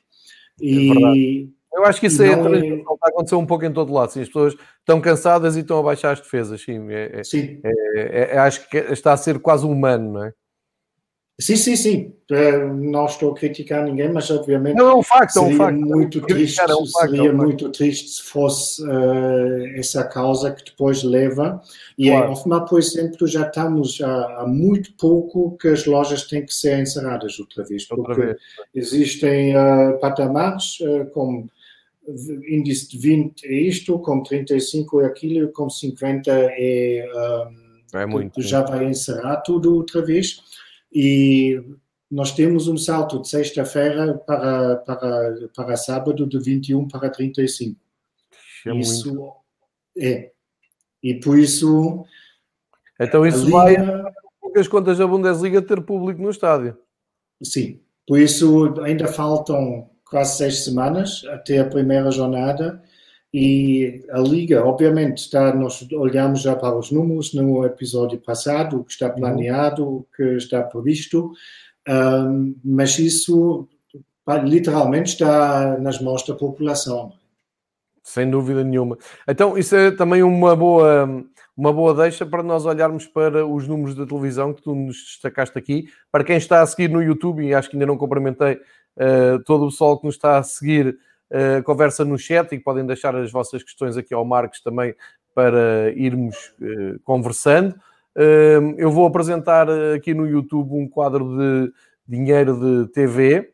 [0.61, 2.31] É e, é eu acho que isso é, é...
[2.33, 4.11] está a acontecer um pouco em todo lado.
[4.11, 6.61] Sim, as pessoas estão cansadas e estão a baixar as defesas.
[6.61, 7.61] Sim, é, é sim.
[7.95, 10.33] É, acho que está a ser quase humano, não é?
[11.41, 12.13] Sim, sim, sim.
[12.31, 15.57] Eh, não estou a criticar ninguém, mas obviamente não, é um facto, seria é um
[15.57, 15.81] facto.
[15.81, 20.51] muito triste, é um facto, seria é um muito triste se fosse uh, essa causa
[20.53, 21.63] que depois leva.
[21.97, 22.29] E claro.
[22.29, 26.53] em Offenbach, por exemplo, já estamos há, há, muito pouco que as lojas têm que
[26.53, 28.37] ser encerradas outra vez, porque outra vez.
[28.75, 31.49] existem uh, patamares uh, como
[32.51, 38.43] índice de 20 é isto, com 35 é aquilo, com 50 é, um, é muito,
[38.43, 40.43] já vai encerrar tudo outra vez.
[40.93, 41.63] E
[42.11, 47.79] nós temos um salto de sexta-feira para, para, para sábado de 21 para 35.
[48.67, 49.33] É isso muito.
[49.99, 50.31] é.
[51.03, 52.05] E por isso.
[52.99, 56.77] Então isso Liga, vai poucas contas da Bundesliga ter público no estádio.
[57.43, 62.83] Sim, por isso ainda faltam quase seis semanas até a primeira jornada
[63.33, 68.85] e a Liga, obviamente, está, nós olhamos já para os números no episódio passado, o
[68.85, 69.15] que está uhum.
[69.17, 71.33] planeado, o que está previsto,
[71.89, 73.69] um, mas isso
[74.45, 77.13] literalmente está nas mãos da população.
[78.03, 78.97] Sem dúvida nenhuma.
[79.29, 83.95] Então, isso é também uma boa, uma boa deixa para nós olharmos para os números
[83.95, 85.89] da televisão que tu nos destacaste aqui.
[86.11, 89.67] Para quem está a seguir no YouTube, e acho que ainda não cumprimentei uh, todo
[89.67, 90.99] o pessoal que nos está a seguir
[91.31, 94.95] uh, conversa no chat e podem deixar as vossas questões aqui ao Marcos também
[95.35, 97.75] para irmos uh, conversando.
[98.17, 101.73] Uh, eu vou apresentar aqui no YouTube um quadro de
[102.07, 103.53] dinheiro de TV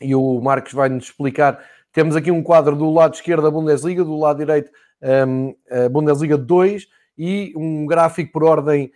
[0.00, 1.62] e o Marcos vai-nos explicar.
[1.92, 4.70] Temos aqui um quadro do lado esquerdo da Bundesliga, do lado direito
[5.02, 8.92] um, a Bundesliga 2 e um gráfico por ordem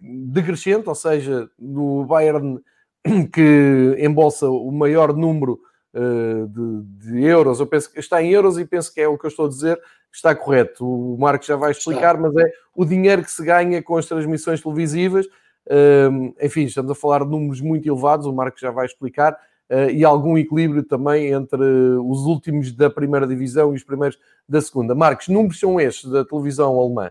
[0.00, 2.58] decrescente, ou seja, do Bayern
[3.32, 5.60] que embolsa o maior número
[5.94, 7.60] de, de, euros.
[7.60, 9.48] Eu penso que está em euros e penso que é o que eu estou a
[9.48, 9.78] dizer
[10.12, 10.86] está correto.
[10.86, 14.60] O Marcos já vai explicar, mas é o dinheiro que se ganha com as transmissões
[14.60, 15.26] televisivas.
[15.66, 19.32] Uh, enfim, estamos a falar de números muito elevados, o Marcos já vai explicar.
[19.70, 24.60] Uh, e algum equilíbrio também entre os últimos da primeira divisão e os primeiros da
[24.60, 24.94] segunda.
[24.94, 27.10] Marcos, números são estes da televisão alemã?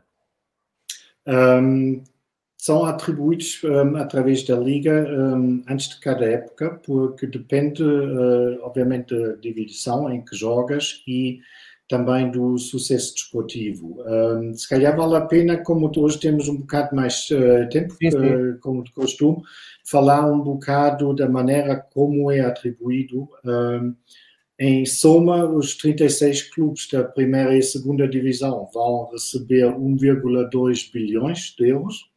[1.26, 2.04] Um,
[2.62, 9.16] são atribuídos um, através da liga um, antes de cada época, porque depende, uh, obviamente,
[9.16, 11.40] da divisão em que jogas e
[11.90, 13.98] também do sucesso desportivo.
[14.06, 18.12] Um, se calhar vale a pena, como hoje temos um bocado mais uh, tempo, sim,
[18.12, 18.18] sim.
[18.18, 19.42] Uh, como de costume,
[19.84, 23.28] falar um bocado da maneira como é atribuído.
[24.60, 31.70] em soma, os 36 clubes da primeira e segunda divisão vão receber 1,2 bilhões de
[31.70, 32.11] euros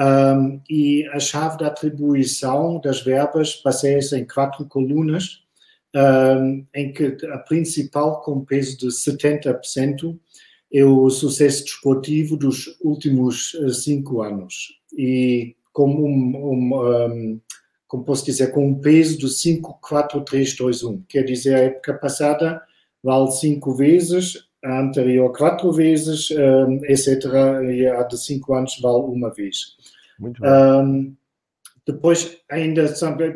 [0.00, 5.44] um, e a chave da atribuição das verbas baseia-se em quatro colunas.
[5.94, 10.16] um, em que a principal, com peso de 70%,
[10.72, 14.68] é o sucesso desportivo dos últimos eh, cinco anos.
[14.96, 17.40] E como, um, um,
[17.88, 21.02] como posso dizer, com um peso de 5, 4, 3, 2, 1.
[21.08, 22.62] Quer dizer, a época passada
[23.02, 27.24] vale cinco vezes, anterior quatro vezes, um, etc.
[27.72, 29.76] E a de cinco anos vale uma vez.
[30.18, 30.50] Muito bem.
[30.50, 31.16] Um,
[31.86, 32.84] depois, ainda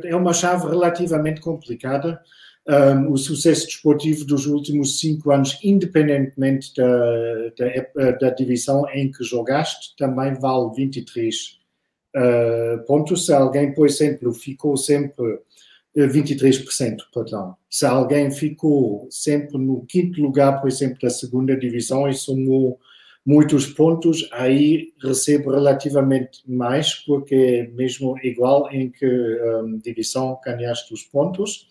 [0.04, 2.20] é uma chave relativamente complicada.
[2.66, 7.50] Um, o sucesso desportivo dos últimos cinco anos, independentemente da,
[7.94, 11.58] da, da divisão em que jogaste, também vale 23
[12.16, 13.26] uh, pontos.
[13.26, 15.40] Se alguém, por exemplo, ficou sempre
[15.96, 17.56] 23%, perdão.
[17.70, 22.78] Se alguém ficou sempre no quinto lugar, por exemplo, da segunda divisão e somou
[23.24, 30.92] muitos pontos, aí recebe relativamente mais, porque é mesmo igual em que um, divisão ganhaste
[30.92, 31.68] os pontos.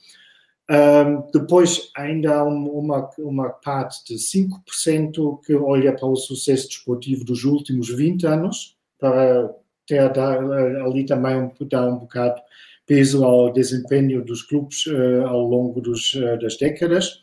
[0.69, 7.25] Um, depois, ainda há uma, uma parte de 5% que olha para o sucesso desportivo
[7.25, 9.53] dos últimos 20 anos, para
[9.85, 12.41] ter ali também dar um bocado
[12.93, 17.19] peso ao desempenho dos clubes uh, ao longo dos, uh, das décadas.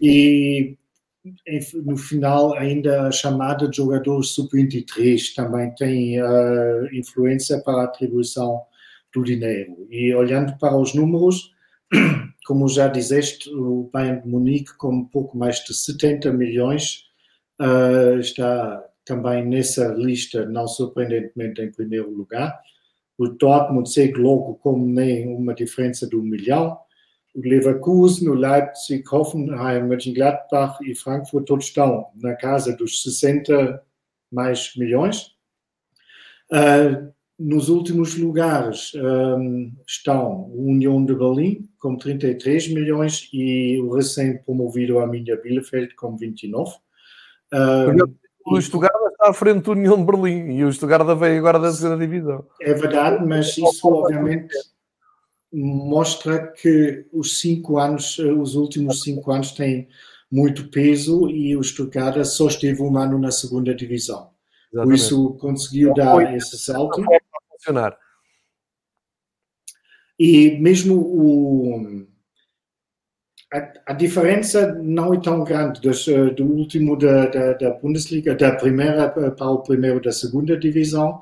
[0.00, 0.76] E
[1.84, 8.62] no final ainda a chamada de jogadores sub-23 também tem uh, influência para a atribuição
[9.14, 9.86] do dinheiro.
[9.88, 11.52] E olhando para os números,
[12.44, 17.04] como já disseste, o Bayern de Munique com pouco mais de 70 milhões
[18.18, 22.60] está também nessa lista, não surpreendentemente, em primeiro lugar.
[23.22, 26.78] O Dortmund segue logo com nem uma diferença de um milhão
[27.34, 33.82] o Leverkusen, o Leipzig, Hoffenheim, Mönchengladbach e Frankfurt todos estão na casa dos 60
[34.30, 35.32] mais milhões.
[36.50, 43.94] Uh, nos últimos lugares um, estão o União de Berlim com 33 milhões e o
[43.94, 46.76] recém-promovido Arminia Bielefeld com 29.
[47.52, 51.58] Um, o Stuttgart está à frente do União de Berlim e o Stuttgart veio agora
[51.60, 52.44] da segunda divisão.
[52.60, 54.52] É verdade, mas isso obviamente
[55.52, 59.88] mostra que os cinco anos, os últimos cinco anos têm
[60.30, 64.30] muito peso e o Stuttgart só esteve um ano na segunda divisão.
[64.72, 64.84] Exatamente.
[64.84, 67.04] Por isso conseguiu dar esse salto.
[67.50, 67.96] Funcionar.
[70.18, 72.06] E mesmo o,
[73.52, 78.34] a, a, diferença não é tão grande dos, eh, do último da, da, da, Bundesliga,
[78.34, 81.20] da primeira para o primeiro da segunda divisão.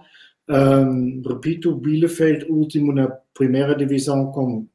[0.49, 4.67] Um, repito, Bielefeld último na primeira divisão com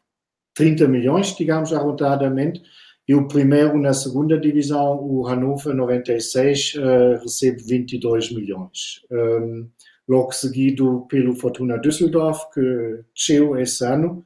[0.53, 2.61] 30 milhões, digamos arredondadamente,
[3.07, 9.01] e o primeiro na segunda divisão, o Hannover 96, uh, recebe 22 milhões.
[9.11, 9.69] Um,
[10.07, 14.23] logo seguido pelo Fortuna Düsseldorf, que desceu esse ano,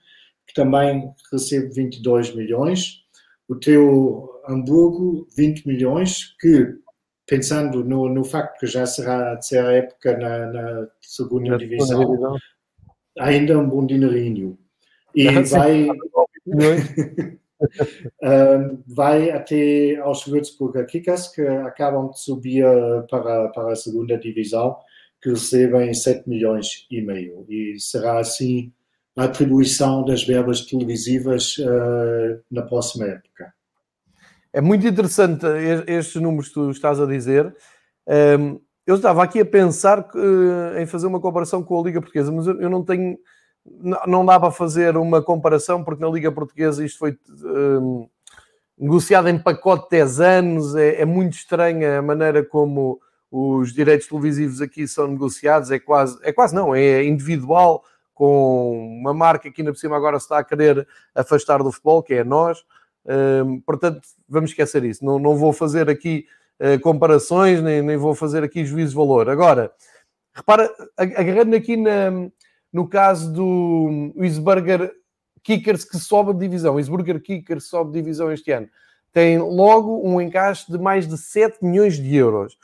[0.48, 2.99] que também recebe 22 milhões.
[3.50, 6.76] O teu Hamburgo, 20 milhões, que,
[7.26, 12.06] pensando no, no facto que já será a terceira época na, na segunda, na divisão,
[12.06, 12.38] divisão,
[13.18, 14.56] ainda um bom dinheirinho.
[15.16, 15.88] E vai,
[18.88, 22.64] vai até aos Würzburger Kickers, que acabam de subir
[23.10, 24.78] para, para a segunda divisão,
[25.22, 27.48] que recebem 7 milhões e meio.
[27.50, 28.72] E será assim
[29.20, 33.54] a atribuição das verbas televisivas uh, na próxima época.
[34.54, 35.46] É muito interessante
[35.88, 37.54] estes números que tu estás a dizer.
[38.08, 42.32] Um, eu estava aqui a pensar uh, em fazer uma comparação com a Liga Portuguesa,
[42.32, 43.18] mas eu, não tenho.
[44.08, 48.10] Não, dá para fazer uma comparação, porque na Liga Portuguesa isto foi uh,
[48.78, 54.08] negociado em pacote de 10 anos, é, é, muito estranha a maneira como os direitos
[54.08, 57.84] televisivos aqui são negociados, é quase, é quase não, é individual,
[58.20, 62.04] com uma marca que ainda por cima agora se está a querer afastar do futebol,
[62.04, 62.60] que é nós.
[63.06, 65.06] Uh, portanto, vamos esquecer isso.
[65.06, 66.26] Não, não vou fazer aqui
[66.60, 69.30] eh, comparações, nem, nem vou fazer aqui juízo de valor.
[69.30, 69.72] Agora,
[70.34, 72.12] repara, agarrando aqui na,
[72.74, 74.92] no caso do Isberger
[75.42, 78.68] Kickers que sobe de divisão, o Kickers sobe de divisão este ano,
[79.14, 82.58] tem logo um encaixe de mais de 7 milhões de euros.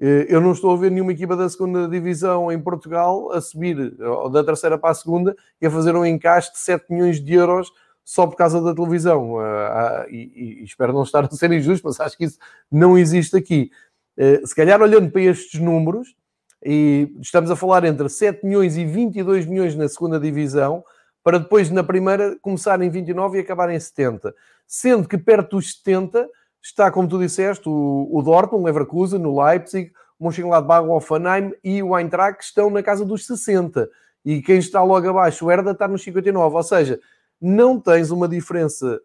[0.00, 3.96] Eh, eu não estou a ver nenhuma equipa da segunda divisão em Portugal a subir
[4.30, 7.72] da terceira para a segunda e a fazer um encaixe de 7 milhões de euros
[8.04, 9.32] só por causa da televisão.
[9.32, 12.38] Uh, uh, e, espero não estar a ser injusto, mas acho que isso
[12.70, 13.70] não existe aqui.
[14.16, 16.16] Uh, se calhar, olhando para estes números,
[16.64, 20.82] e estamos a falar entre 7 milhões e 22 milhões na segunda divisão,
[21.22, 24.34] para depois na primeira começar em 29 e acabar em 70.
[24.66, 26.26] Sendo que perto dos 70
[26.62, 31.82] está, como tu disseste, o, o Dortmund, Leverkusen, o Leipzig, o Mönchengladbach, o Offenheim e
[31.82, 33.88] o Eintracht estão na casa dos 60.
[34.24, 36.56] E quem está logo abaixo, o Herda, está nos 59.
[36.56, 37.00] Ou seja,
[37.40, 39.00] não tens uma diferença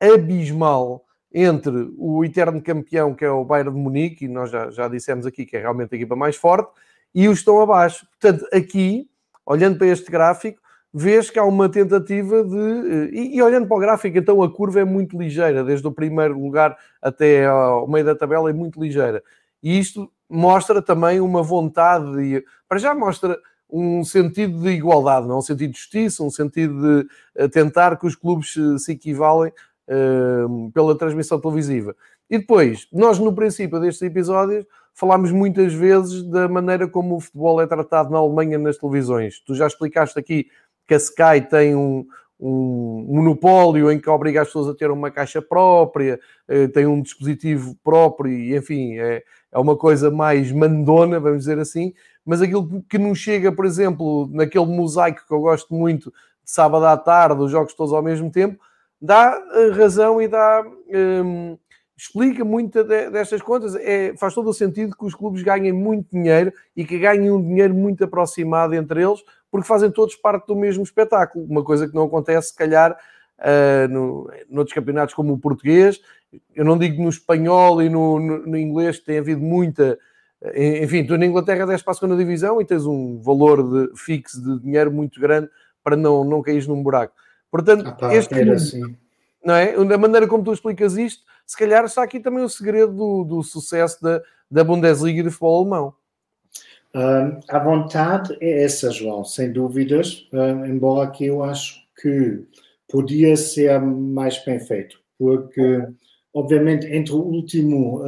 [0.00, 4.88] abismal entre o eterno campeão, que é o Bayern de Munique, e nós já, já
[4.88, 6.70] dissemos aqui que é realmente a equipa mais forte,
[7.14, 8.06] e os estão abaixo.
[8.20, 9.08] Portanto, aqui,
[9.44, 10.60] olhando para este gráfico,
[10.92, 12.56] vês que há uma tentativa de.
[12.56, 15.92] Eh, e, e, olhando para o gráfico, então a curva é muito ligeira, desde o
[15.92, 19.22] primeiro lugar até ao meio da tabela é muito ligeira.
[19.62, 23.38] E isto mostra também uma vontade, de, para já mostra
[23.70, 25.38] um sentido de igualdade, não é?
[25.38, 29.52] um sentido de justiça, um sentido de eh, tentar que os clubes se equivalem
[29.88, 31.94] uh, pela transmissão televisiva.
[32.30, 37.60] E depois, nós no princípio destes episódios falámos muitas vezes da maneira como o futebol
[37.60, 39.40] é tratado na Alemanha nas televisões.
[39.46, 40.48] Tu já explicaste aqui
[40.88, 42.06] que a Sky tem um,
[42.40, 47.02] um monopólio em que obriga as pessoas a ter uma caixa própria, eh, tem um
[47.02, 49.22] dispositivo próprio, e enfim, é,
[49.52, 51.92] é uma coisa mais mandona, vamos dizer assim.
[52.24, 56.10] Mas aquilo que nos chega, por exemplo, naquele mosaico que eu gosto muito
[56.42, 58.58] de sábado à tarde, os jogos todos ao mesmo tempo,
[59.00, 60.64] dá eh, razão e dá.
[60.88, 61.58] Um,
[61.98, 63.74] explica muito destas contas.
[63.74, 67.42] É, faz todo o sentido que os clubes ganhem muito dinheiro e que ganhem um
[67.42, 69.20] dinheiro muito aproximado entre eles,
[69.50, 71.44] porque fazem todos parte do mesmo espetáculo.
[71.44, 72.96] Uma coisa que não acontece, se calhar,
[73.38, 76.00] uh, no, noutros campeonatos como o português.
[76.54, 79.98] Eu não digo no espanhol e no, no, no inglês, que tem havido muita.
[80.82, 84.40] Enfim, tu na Inglaterra desce para a segunda divisão e tens um valor de, fixo
[84.40, 85.48] de dinheiro muito grande
[85.82, 87.14] para não, não cair num buraco.
[87.50, 88.34] Portanto, ah, pá, este.
[88.50, 88.96] Assim.
[89.44, 89.84] Não é?
[89.84, 93.42] Da maneira como tu explicas isto, se calhar está aqui também o segredo do, do
[93.42, 95.94] sucesso da, da Bundesliga de futebol alemão.
[97.48, 100.28] A vontade é essa, João, sem dúvidas,
[100.66, 102.44] embora que eu acho que
[102.88, 105.86] podia ser mais bem feito, porque,
[106.34, 108.02] obviamente, entre o último,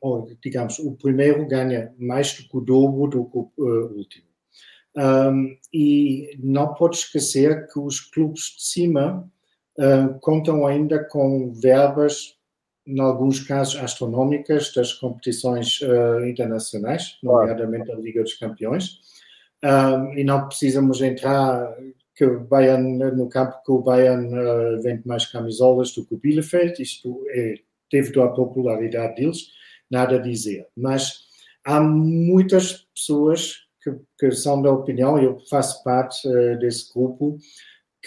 [0.00, 4.26] ou, digamos, o primeiro ganha mais do que o dobro do que o último.
[4.96, 9.30] Um, e não pode esquecer que os clubes de cima
[10.20, 12.35] contam ainda com verbas
[12.86, 19.00] em alguns casos astronómicas das competições uh, internacionais, nomeadamente a Liga dos Campeões.
[19.64, 21.74] Um, e não precisamos entrar
[22.14, 26.18] que o Bayern, no campo que o Bayern uh, vende mais camisolas do que o
[26.18, 27.56] Bielefeld, isto é
[27.90, 29.48] devido à popularidade deles,
[29.90, 30.66] nada a dizer.
[30.76, 31.24] Mas
[31.64, 37.38] há muitas pessoas que, que são da opinião, eu faço parte uh, desse grupo,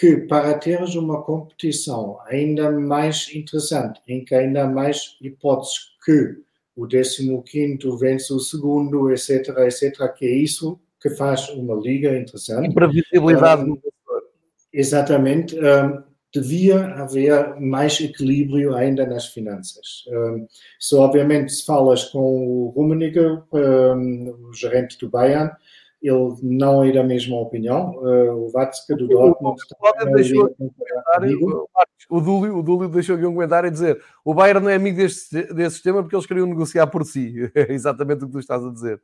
[0.00, 6.38] que para teres uma competição ainda mais interessante, em que ainda mais hipóteses que
[6.74, 12.68] o 15 vence o segundo, etc, etc, que é isso que faz uma liga interessante.
[12.68, 13.78] Imprevisibilidade um,
[14.72, 15.54] Exatamente.
[15.58, 20.04] Um, devia haver mais equilíbrio ainda nas finanças.
[20.08, 20.46] Um,
[20.78, 23.20] se obviamente se falas com o Rummenigge,
[23.52, 25.50] um, o gerente do Bayern,
[26.02, 27.92] ele não é da mesma opinião.
[27.98, 29.60] Uh, o Vatska do Dortmund.
[31.42, 31.66] Um
[32.08, 34.96] o, Dúlio, o Dúlio deixou aqui um comentário a dizer o Bayern não é amigo
[34.96, 37.50] deste, desse sistema porque eles queriam negociar por si.
[37.54, 39.00] É exatamente o que tu estás a dizer.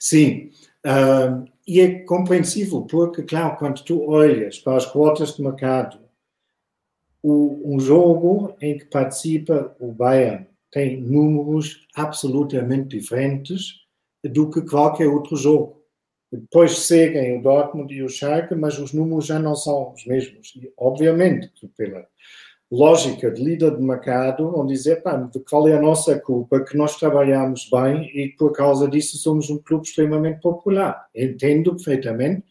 [0.00, 0.50] Sim,
[0.84, 5.98] uh, e é compreensível porque, claro, quando tu olhas para as cotas de mercado,
[7.22, 13.86] o, um jogo em que participa o Bayern tem números absolutamente diferentes
[14.24, 15.82] do que qualquer outro jogo.
[16.30, 20.52] Depois seguem o Dortmund e o Schalke, mas os números já não são os mesmos.
[20.56, 22.06] E, obviamente, pela
[22.70, 26.96] lógica de líder de mercado, vão dizer, pá, qual é a nossa culpa que nós
[26.96, 31.06] trabalhamos bem e por causa disso somos um clube extremamente popular.
[31.14, 32.44] Entendo perfeitamente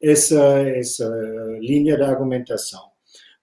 [0.00, 1.08] essa, essa
[1.60, 2.82] linha de argumentação.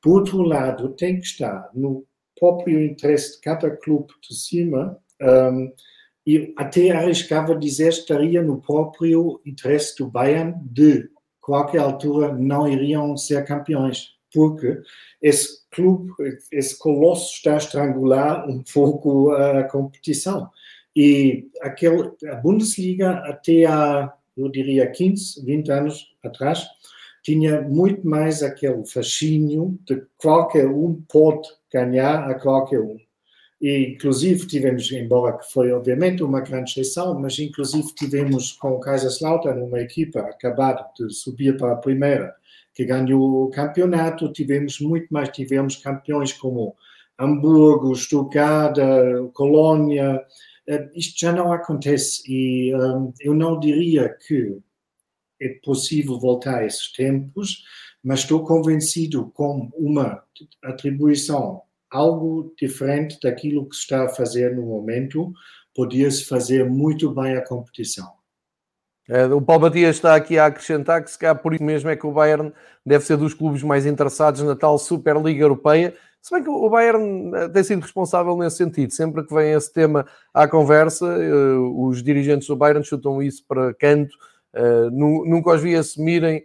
[0.01, 2.05] Por outro lado, tem que estar no
[2.39, 5.71] próprio interesse de cada clube de cima um,
[6.29, 11.09] e até arriscava dizer estaria no próprio interesse do Bayern de
[11.41, 14.79] qualquer altura não iriam ser campeões, porque
[15.19, 16.13] esse clube,
[16.51, 20.47] esse colosso está a estrangular um pouco a competição.
[20.95, 26.63] E aquele, a Bundesliga até há, eu diria, 15, 20 anos atrás,
[27.23, 32.99] tinha muito mais aquele fascínio de qualquer um pode ganhar a qualquer um.
[33.61, 38.79] E, inclusive, tivemos, embora que foi obviamente uma grande exceção, mas inclusive tivemos com o
[38.79, 42.33] Kaiserslautern uma equipa acabada de subir para a primeira,
[42.73, 44.31] que ganhou o campeonato.
[44.31, 46.75] Tivemos muito mais, tivemos campeões como
[47.19, 48.77] Hamburgo, Stuttgart,
[49.33, 50.25] Colônia.
[50.65, 54.57] Eh, isto já não acontece e um, eu não diria que
[55.41, 57.63] é possível voltar a esses tempos,
[58.01, 60.23] mas estou convencido com uma
[60.63, 61.61] atribuição
[61.91, 65.31] algo diferente daquilo que está a fazer no momento,
[65.75, 68.19] podia-se fazer muito bem a competição.
[69.07, 71.95] É, o Paulo Matias está aqui a acrescentar que se calhar por isso mesmo é
[71.95, 72.53] que o Bayern
[72.85, 75.95] deve ser dos clubes mais interessados na tal Superliga Europeia.
[76.21, 78.93] Se bem que o Bayern eh, tem sido responsável nesse sentido.
[78.93, 83.73] Sempre que vem esse tema à conversa, uh, os dirigentes do Bayern chutam isso para
[83.73, 84.15] canto.
[84.53, 86.43] Uh, nunca os vi assumirem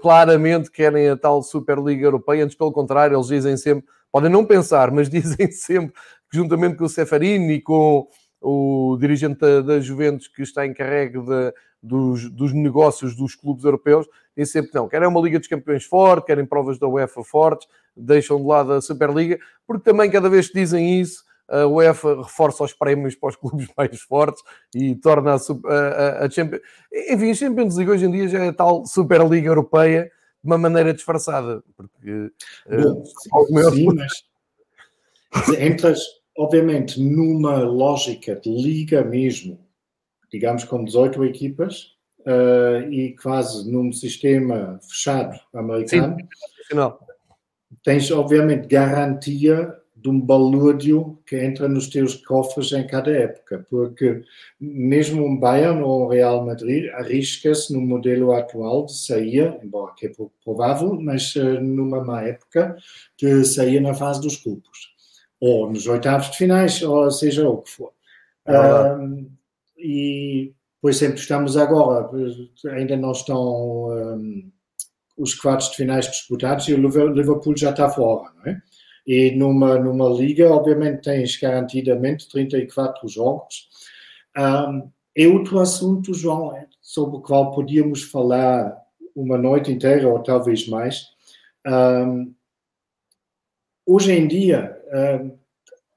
[0.00, 2.44] claramente que querem a tal Superliga Europeia.
[2.44, 5.94] Antes, pelo contrário, eles dizem sempre, podem não pensar, mas dizem sempre
[6.30, 8.08] que juntamente com o Seferini e com
[8.40, 14.06] o dirigente da, da Juventus que está encarregue de, dos, dos, negócios dos clubes europeus,
[14.36, 14.88] dizem sempre que não.
[14.88, 18.80] Querem uma Liga dos Campeões forte, querem provas da UEFA fortes, deixam de lado a
[18.80, 23.36] Superliga, porque também cada vez que dizem isso, a UEFA reforça os prémios para os
[23.36, 24.42] clubes mais fortes
[24.74, 26.60] e torna a, a, a Champions...
[27.10, 30.10] Enfim, a Champions League hoje em dia já é a tal Superliga Europeia de
[30.50, 31.62] uma maneira disfarçada.
[31.76, 32.30] Porque,
[32.68, 34.26] Bom, uh, sim, mas
[35.58, 36.00] entras,
[36.36, 39.58] obviamente, numa lógica de liga mesmo,
[40.30, 46.16] digamos com 18 equipas, uh, e quase num sistema fechado americano.
[46.70, 46.76] Sim,
[47.82, 49.74] tens, obviamente, garantia
[50.06, 54.22] de um balúrdio que entra nos teus cofres em cada época, porque
[54.60, 60.06] mesmo um Bayern ou um Real Madrid arrisca-se no modelo atual de sair, embora que
[60.06, 62.76] é pouco provável, mas uh, numa má época,
[63.18, 64.94] de sair na fase dos grupos,
[65.40, 67.92] ou nos oitavos de finais, ou seja o que for.
[68.46, 69.28] Uh,
[69.76, 72.08] e, por exemplo, estamos agora,
[72.70, 74.52] ainda não estão um,
[75.18, 78.62] os quartos de finais disputados e o Liverpool já está fora, não é?
[79.06, 83.68] E numa, numa liga, obviamente, tens garantidamente 34 jogos.
[84.36, 86.52] Um, é outro assunto, João,
[86.82, 88.76] sobre o qual podíamos falar
[89.14, 91.06] uma noite inteira ou talvez mais.
[91.66, 92.34] Um,
[93.86, 94.76] hoje em dia,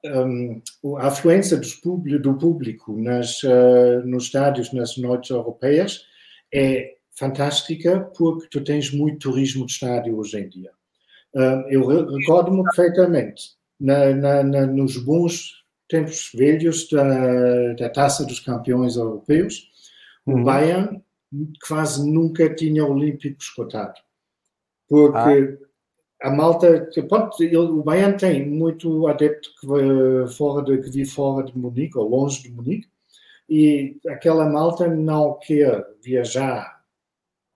[0.06, 0.62] um,
[0.98, 6.06] a afluência do público nas, uh, nos estádios nas noites europeias
[6.54, 10.72] é fantástica porque tu tens muito turismo de estádio hoje em dia.
[11.70, 18.96] Eu recordo-me perfeitamente, na, na, na, nos bons tempos velhos da, da Taça dos Campeões
[18.96, 19.72] Europeus,
[20.26, 20.42] uhum.
[20.42, 21.04] o Bayern
[21.68, 24.00] quase nunca tinha Olímpicos cotado.
[24.88, 25.58] Porque
[26.22, 26.28] ah.
[26.28, 31.46] a malta, pronto, ele, o Bayern tem muito adepto que, fora de, que vive fora
[31.46, 32.88] de Munique, ou longe de Munique,
[33.48, 36.84] e aquela malta não quer viajar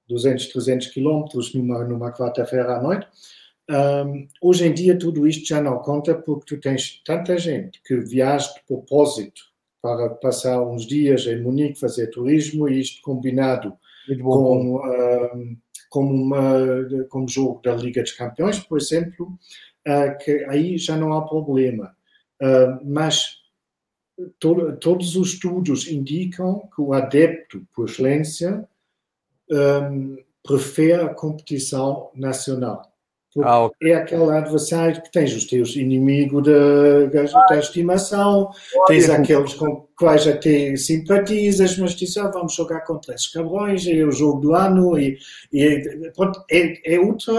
[0.08, 3.08] 200, 300 quilómetros numa, numa quarta-feira à noite.
[3.70, 7.96] Um, hoje em dia tudo isto já não conta porque tu tens tanta gente que
[7.96, 9.42] viaja de propósito
[9.82, 13.74] para passar uns dias em Munique fazer turismo e isto combinado
[14.22, 15.58] com, um,
[15.90, 16.58] com, uma,
[17.10, 19.38] com um jogo da Liga dos Campeões, por exemplo,
[19.88, 21.96] uh, que aí já não há problema.
[22.42, 23.44] Uh, mas
[24.40, 28.68] to, todos os estudos indicam que o adepto por excelência
[29.50, 32.93] um, prefere a competição nacional.
[33.42, 33.92] Ah, okay.
[33.92, 38.52] É aquele adversário que tens os teus inimigos da, da estimação,
[38.86, 44.04] tens aqueles com quais até simpatizas, mas dizes, ah, vamos jogar contra esses cabrões, é
[44.04, 45.18] o jogo do ano, e,
[45.52, 47.34] e pronto, é, é outra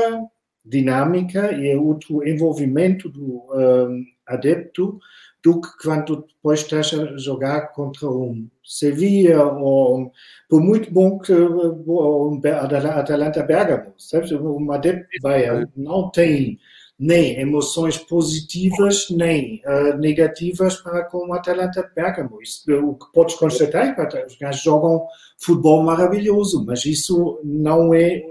[0.65, 4.99] dinâmica e é outro envolvimento do um, adepto
[5.45, 10.11] do que quando depois estás a jogar contra um Sevilla ou
[10.49, 14.35] por muito bom que um Atalanta Bergamo, sabe?
[14.35, 15.45] O Madrid vai,
[15.77, 16.59] não tem
[16.99, 22.41] nem emoções positivas nem uh, negativas para com o Atalanta Bergamo.
[22.41, 27.93] Isso, o que podes constatar é que os gajos jogam futebol maravilhoso, mas isso não
[27.93, 28.23] é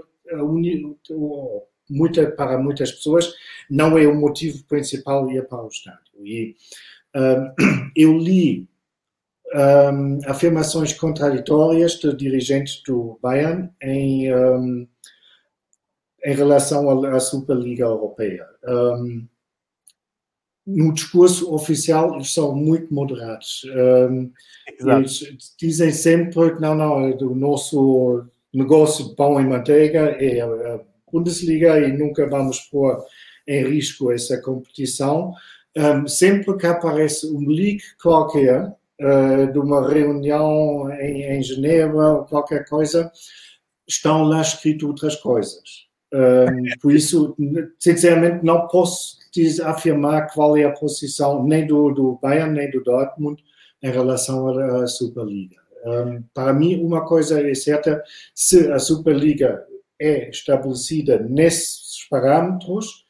[1.88, 3.32] muita, para muitas pessoas
[3.70, 6.00] não é o motivo principal ir para o estádio.
[6.24, 6.56] E
[7.96, 8.68] eu li
[9.54, 14.86] um, afirmações contraditórias de dirigentes do Bayern em, um,
[16.24, 18.46] em relação à, Superliga Europeia.
[18.66, 19.26] Um,
[20.66, 23.66] no discurso oficial, eles são muito moderados.
[24.80, 30.80] eles dizem sempre que não, não, o nosso negócio de pão e manteiga é a
[31.12, 33.04] Bundesliga e nunca vamos pôr
[33.46, 35.34] em risco essa competição.
[35.76, 42.24] Um, sempre que aparece um leak qualquer uh, de uma reunião em, em Genebra ou
[42.24, 43.10] qualquer coisa,
[43.86, 45.84] estão lá escrito outras coisas.
[46.12, 47.36] Um, por isso,
[47.78, 49.18] sinceramente, não posso
[49.64, 53.42] afirmar qual é a posição nem do, do Bayern nem do Dortmund
[53.82, 55.56] em relação à Superliga.
[55.84, 58.02] Um, para mim, uma coisa é certa:
[58.34, 59.64] se a Superliga
[60.00, 63.03] é estabelecida nesses parâmetros,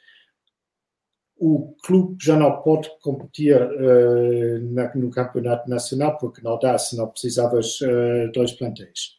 [1.36, 6.96] o clube já não pode competir uh, na, no campeonato nacional porque não dá, se
[6.96, 9.18] não precisavas uh, dois plantéis.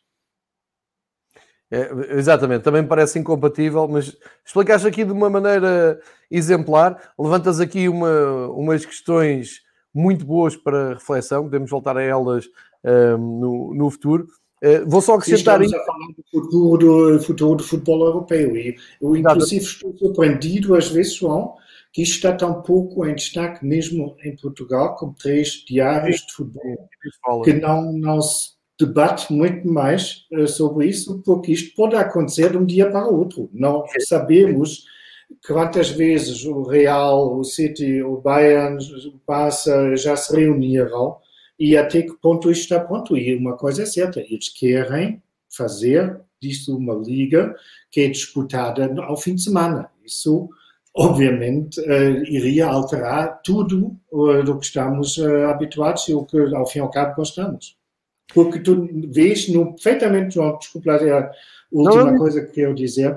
[1.71, 5.99] É, exatamente, também me parece incompatível, mas explicaste aqui de uma maneira
[6.29, 9.61] exemplar, levantas aqui uma, umas questões
[9.93, 12.45] muito boas para reflexão, podemos voltar a elas
[12.83, 14.27] um, no, no futuro.
[14.63, 15.61] Uh, vou só acrescentar.
[15.61, 20.75] Estamos a falar do futuro, do futuro do futebol europeu e eu, inclusive, estou surpreendido
[20.75, 21.55] às vezes, João,
[21.95, 26.89] que isto está tão pouco em destaque, mesmo em Portugal, como três diários de futebol,
[27.41, 32.57] que não, não se debate muito mais uh, sobre isso, porque isto pode acontecer de
[32.57, 33.49] um dia para o outro.
[33.53, 34.83] Não sabemos
[35.47, 38.77] quantas vezes o Real, o City, o Bayern,
[39.07, 41.15] o Barça já se reuniram
[41.57, 43.15] e até que ponto isto está pronto.
[43.15, 47.55] E uma coisa é certa, eles querem fazer disso uma liga
[47.89, 49.89] que é disputada ao fim de semana.
[50.05, 50.49] Isso
[50.95, 56.65] obviamente, uh, iria alterar tudo uh, do que estamos uh, habituados e o que, ao
[56.65, 57.77] fim e ao cabo, gostamos.
[58.33, 61.31] Porque tu vês no, perfeitamente, João, desculpa a
[61.71, 63.15] última não, coisa que quero dizer,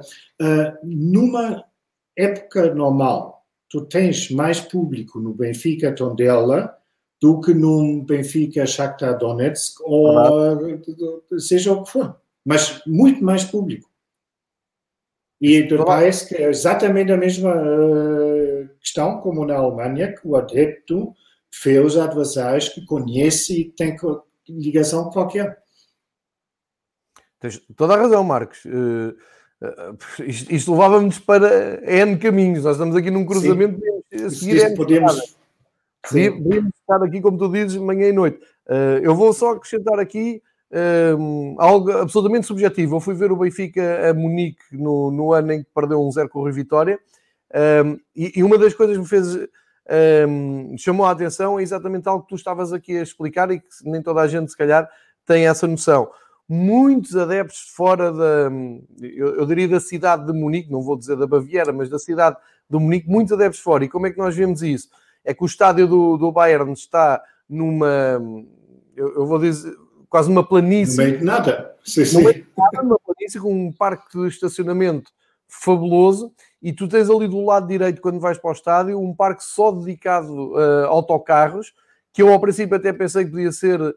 [0.84, 1.64] numa
[2.14, 6.76] época normal, tu tens mais público no Benfica Tondela
[7.20, 13.87] do que num Benfica Shakhtar Donetsk ou seja o que for, mas muito mais público.
[15.40, 21.14] E parece que é exatamente a mesma uh, questão como na Alemanha, que o adepto
[21.62, 23.96] vê os adversários que conhece e tem
[24.48, 25.58] ligação qualquer.
[27.38, 28.64] Tens toda a razão, Marcos.
[28.64, 29.14] Uh,
[29.62, 32.64] uh, isto, isto levava-nos para N caminhos.
[32.64, 33.80] Nós estamos aqui num cruzamento
[34.12, 34.24] Sim.
[34.24, 35.38] a seguir N podemos...
[36.00, 38.40] Podíamos estar aqui, como tu dizes, manhã e noite.
[39.02, 40.40] eu vou só acrescentar aqui
[41.18, 42.96] um, algo absolutamente subjetivo.
[42.96, 46.28] Eu fui ver o Benfica a Munique no, no ano em que perdeu um zero
[46.28, 46.98] com o Vitória
[47.54, 49.48] um, e, e, uma das coisas que me fez
[50.28, 53.66] um, chamou a atenção é exatamente algo que tu estavas aqui a explicar e que
[53.84, 54.88] nem toda a gente, se calhar,
[55.24, 56.10] tem essa noção.
[56.46, 58.50] Muitos adeptos fora da,
[59.00, 62.36] eu, eu diria da cidade de Munique, não vou dizer da Baviera, mas da cidade
[62.68, 63.84] de Munique, muitos adeptos fora.
[63.84, 64.88] E como é que nós vemos isso?
[65.24, 68.20] É que o estádio do, do Bayern está numa,
[68.94, 69.74] eu, eu vou dizer,
[70.08, 71.18] quase uma planície.
[71.22, 71.74] Nada.
[71.84, 72.22] Sim, sim.
[72.56, 75.10] Nada, uma planície com um parque de estacionamento
[75.46, 76.32] fabuloso
[76.62, 79.70] e tu tens ali do lado direito, quando vais para o estádio, um parque só
[79.70, 81.72] dedicado a autocarros,
[82.12, 83.94] que eu ao princípio até pensei que podia ser uh,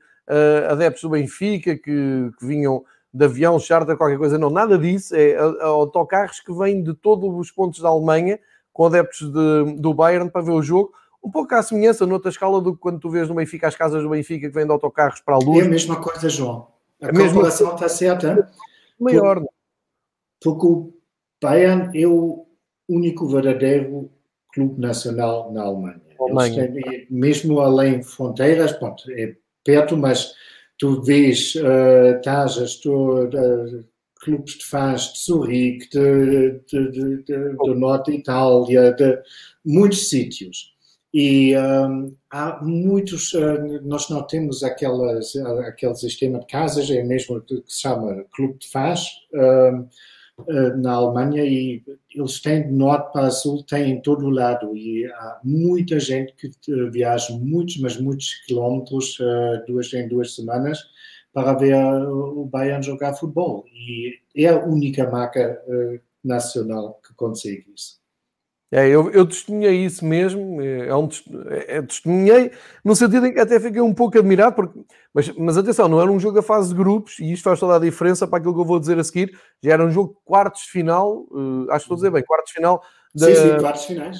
[0.70, 2.84] adeptos do Benfica, que, que vinham
[3.14, 4.38] de avião, charter, qualquer coisa.
[4.38, 5.16] Não, nada disso.
[5.16, 8.40] É autocarros que vêm de todos os pontos da Alemanha,
[8.72, 10.94] com adeptos de, do Bayern para ver o jogo
[11.24, 14.02] um pouco à semelhança, noutra escala, do que quando tu vês no Benfica as casas
[14.02, 15.64] do Benfica que vêm de autocarros para a luz.
[15.64, 16.68] É a mesma coisa, João.
[17.02, 18.52] A, a comparação está certa.
[19.00, 19.40] Maior.
[19.40, 19.50] Por,
[20.42, 20.94] porque o
[21.42, 22.46] Bayern é o
[22.90, 24.12] único verdadeiro
[24.54, 26.02] clube nacional na Alemanha.
[26.20, 26.72] Alemanha.
[26.72, 30.34] Têm, mesmo além fronteiras, pronto, é perto, mas
[30.78, 33.86] tu vês uh, tajas, tu, uh,
[34.20, 39.20] clubes de fãs de Zurique, de, de, de, do norte de Itália, de
[39.66, 40.71] muitos sítios.
[41.14, 45.36] E um, há muitos, uh, nós não temos aquelas,
[45.68, 49.82] aquele sistema de casas, é mesmo que se chama Clube de Faz, uh,
[50.40, 51.84] uh, na Alemanha, e
[52.16, 56.34] eles têm de norte para sul, têm em todo o lado, e há muita gente
[56.34, 56.50] que
[56.92, 59.18] viaja muitos, mas muitos quilómetros,
[59.68, 60.80] duas em duas semanas,
[61.34, 63.66] para ver o Bayern jogar futebol.
[63.68, 65.62] E é a única marca
[66.24, 68.01] nacional que consegue isso.
[68.74, 71.10] É, eu, eu testemunhei isso mesmo, é, é um,
[71.50, 72.52] é, é, testemunhei
[72.86, 74.80] no sentido em que até fiquei um pouco admirado, porque,
[75.14, 77.76] mas, mas atenção, não era um jogo a fase de grupos, e isto faz toda
[77.76, 80.20] a diferença para aquilo que eu vou dizer a seguir, já era um jogo de
[80.24, 82.82] quartos de final, uh, acho que estou a dizer bem, quartos de final.
[83.14, 84.18] Da, sim, sim, quartos finais.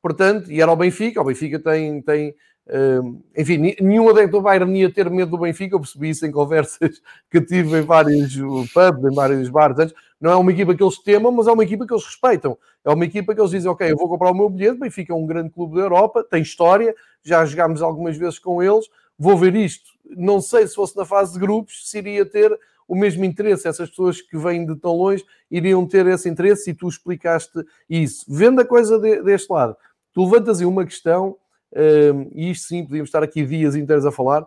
[0.00, 2.30] Portanto, e era o Benfica, o Benfica tem, tem
[2.68, 6.30] uh, enfim, nenhum adepto do Bayern ia ter medo do Benfica, eu percebi isso em
[6.30, 8.34] conversas que tive em vários
[8.72, 11.62] pubs, em vários bares antes, não é uma equipa que eles temam, mas é uma
[11.62, 12.58] equipa que eles respeitam.
[12.84, 15.16] É uma equipa que eles dizem, ok, eu vou comprar o meu bilhete, Benfica é
[15.16, 18.86] um grande clube da Europa, tem história, já jogámos algumas vezes com eles,
[19.18, 19.90] vou ver isto.
[20.16, 22.58] Não sei se fosse na fase de grupos, se iria ter
[22.88, 23.68] o mesmo interesse.
[23.68, 28.24] Essas pessoas que vêm de tão longe iriam ter esse interesse e tu explicaste isso.
[28.28, 29.76] Vendo a coisa de, deste lado,
[30.12, 31.36] tu levantas aí uma questão,
[31.74, 34.46] um, e isto sim, podíamos estar aqui dias inteiros a falar,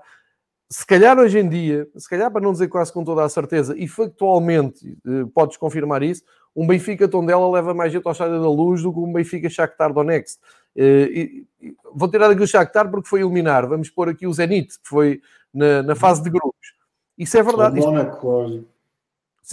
[0.71, 3.75] se calhar hoje em dia, se calhar para não dizer quase com toda a certeza,
[3.77, 6.23] e factualmente eh, podes confirmar isso,
[6.55, 9.91] um Benfica Tondela leva mais gente ao Estádio da Luz do que um Benfica Shakhtar
[9.91, 10.39] Donetsk.
[10.77, 13.67] Eh, e, vou tirar aqui o Shakhtar porque foi eliminar.
[13.67, 15.21] Vamos pôr aqui o Zenit, que foi
[15.53, 16.73] na, na fase de grupos.
[17.17, 17.77] Isso é verdade.
[17.77, 17.91] Isto,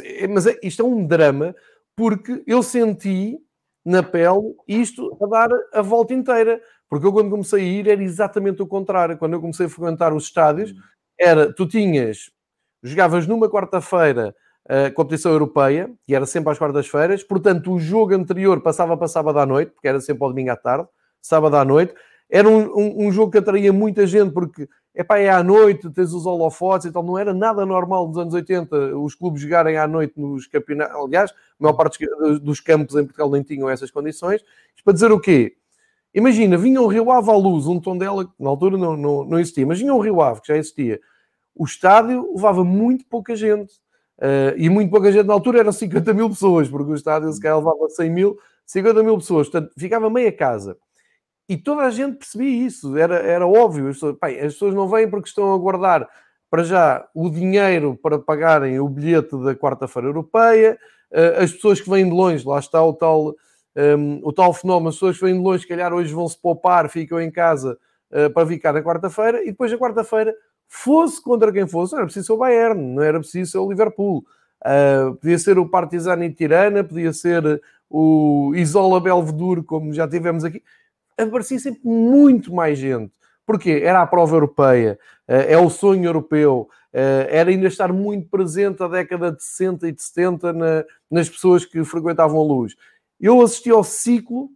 [0.05, 1.53] é, mas é, isto é um drama
[1.97, 3.37] porque eu senti
[3.85, 6.61] na pele isto a dar a volta inteira.
[6.89, 9.19] Porque eu, quando comecei a ir, era exatamente o contrário.
[9.19, 10.75] Quando eu comecei a frequentar os estádios,
[11.19, 12.31] era, tu tinhas,
[12.83, 14.35] jogavas numa quarta-feira
[14.69, 19.39] a competição europeia, que era sempre às quartas-feiras, portanto o jogo anterior passava para sábado
[19.39, 20.87] à noite, porque era sempre ao domingo à tarde,
[21.23, 21.95] sábado à noite.
[22.31, 26.13] Era um, um, um jogo que atraía muita gente, porque epá, é à noite, tens
[26.13, 29.87] os holofotes e tal, não era nada normal nos anos 80 os clubes jogarem à
[29.87, 32.05] noite nos campeonatos, aliás, a maior parte
[32.43, 34.45] dos campos em Portugal nem tinham essas condições.
[34.85, 35.57] Para dizer o quê?
[36.15, 39.39] Imagina, vinha um Rio Ave à luz, um tom dela na altura não, não, não
[39.39, 41.01] existia, mas vinha um Rio Ave, que já existia.
[41.55, 43.75] O estádio levava muito pouca gente.
[44.19, 47.41] Uh, e muito pouca gente na altura eram 50 mil pessoas, porque o estádio se
[47.41, 48.37] calhar levava 100 mil,
[48.67, 50.77] 50 mil pessoas, portanto ficava meia casa.
[51.49, 53.89] E toda a gente percebia isso, era, era óbvio.
[53.89, 56.09] As pessoas, pai, as pessoas não vêm porque estão a guardar
[56.51, 60.79] para já o dinheiro para pagarem o bilhete da quarta-feira europeia,
[61.13, 63.35] uh, as pessoas que vêm de longe, lá está o tal,
[63.79, 66.89] um, o tal fenómeno, as pessoas vêm de longe, se calhar hoje vão se poupar,
[66.89, 67.79] ficam em casa
[68.11, 70.35] uh, para ficar na quarta-feira, e depois na quarta-feira
[70.67, 73.69] fosse contra quem fosse, não era preciso ser o Bayern, não era preciso ser o
[73.69, 74.25] Liverpool,
[74.65, 80.45] uh, podia ser o Partizan e Tirana, podia ser o Isola Belvedure, como já tivemos
[80.45, 80.63] aqui,
[81.17, 83.13] aparecia sempre muito mais gente.
[83.47, 83.81] Porquê?
[83.83, 84.99] Era a prova europeia,
[85.29, 89.93] uh, é o sonho europeu, era ainda estar muito presente a década de 60 e
[89.93, 92.75] de 70 na, nas pessoas que frequentavam a luz.
[93.21, 94.51] Eu assisti ao ciclo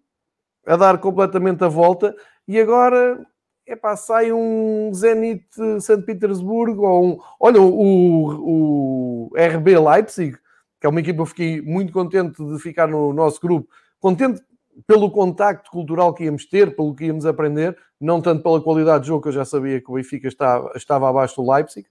[0.67, 2.15] a dar completamente a volta
[2.47, 3.25] e agora
[3.67, 5.47] epá, sai um Zenit
[5.81, 7.19] São Petersburgo ou um.
[7.41, 10.37] Olha, o, o RB Leipzig,
[10.81, 13.69] que é uma equipa que eu fiquei muito contente de ficar no nosso grupo,
[14.01, 14.43] contente
[14.87, 19.09] pelo contacto cultural que íamos ter, pelo que íamos aprender, não tanto pela qualidade de
[19.09, 21.87] jogo, que eu já sabia que o Benfica estava, estava abaixo do Leipzig,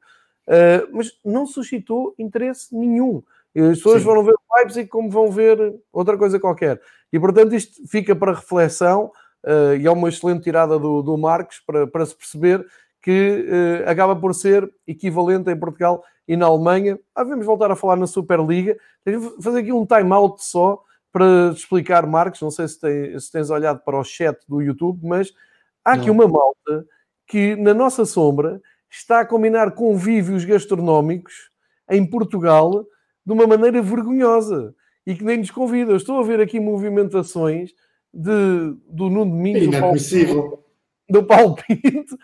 [0.48, 3.24] uh, mas não suscitou interesse nenhum.
[3.56, 4.08] As pessoas Sim.
[4.08, 6.82] vão ver o Leipzig como vão ver outra coisa qualquer.
[7.12, 9.12] E portanto, isto fica para reflexão
[9.46, 12.66] uh, e é uma excelente tirada do, do Marcos para, para se perceber
[13.02, 13.46] que
[13.86, 16.98] uh, acaba por ser equivalente em Portugal e na Alemanha.
[17.14, 18.78] Ah, vamos voltar a falar na Superliga.
[19.04, 20.82] Tenho fazer aqui um time-out só
[21.12, 22.42] para explicar, Marcos.
[22.42, 25.34] Não sei se, tem, se tens olhado para o chat do YouTube, mas
[25.84, 26.86] há aqui uma malta
[27.28, 31.50] que na nossa sombra está a combinar convívios gastronómicos
[31.90, 32.86] em Portugal
[33.26, 34.74] de uma maneira vergonhosa
[35.06, 35.92] e que nem nos convida.
[35.92, 37.72] Eu estou a ver aqui movimentações
[38.14, 40.64] de, do Nuno Domingos, Inadmissível.
[41.10, 42.18] do Paulo Pinto.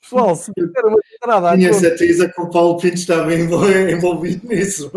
[0.00, 1.56] Pessoal, se tiver uma entrada...
[1.56, 4.90] Tinha certeza que o Paulo Pinto estava envolvido nisso.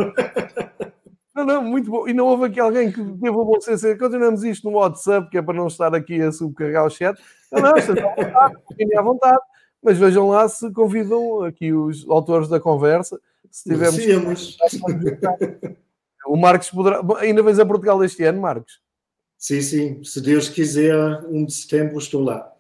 [1.36, 2.08] Não, não, muito bom.
[2.08, 3.98] E não houve aqui alguém que teve o bom senso.
[3.98, 7.22] Continuamos isto no WhatsApp, que é para não estar aqui a subcarregar o chat.
[7.52, 9.40] Não, não, estejam à vontade, à vontade.
[9.84, 13.20] Mas vejam lá se convidam aqui os autores da conversa.
[13.56, 14.58] Se tivermos.
[16.28, 17.02] O Marcos poderá.
[17.20, 18.82] Ainda vens a Portugal este ano, Marcos?
[19.38, 20.04] Sim, sim.
[20.04, 20.96] Se Deus quiser,
[21.28, 22.52] 1 de setembro estou lá.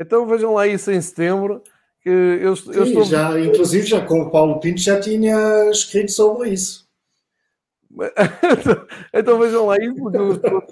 [0.00, 1.62] Então vejam lá isso em setembro.
[2.00, 3.04] Que eu, sim, eu estou...
[3.04, 6.88] já, inclusive, já com o Paulo Pinto já tinha escrito sobre isso.
[9.14, 10.66] então vejam lá isso, porque eu estou.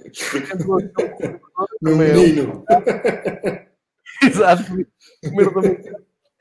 [1.80, 2.64] Meu menino.
[4.20, 4.64] Exato.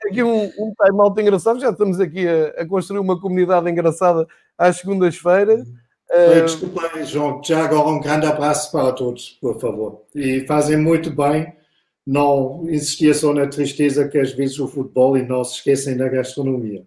[0.06, 1.60] Aqui um, um time-out engraçado.
[1.60, 4.26] Já estamos aqui a, a, construir uma comunidade engraçada
[4.58, 5.66] às segundas-feiras.
[6.10, 6.42] Uh...
[6.44, 10.02] Desculpa, João, já agora um grande abraço para todos, por favor.
[10.14, 11.52] E fazem muito bem
[12.06, 16.08] não insistir só na tristeza que às vezes o futebol e não se esquecem da
[16.08, 16.84] gastronomia.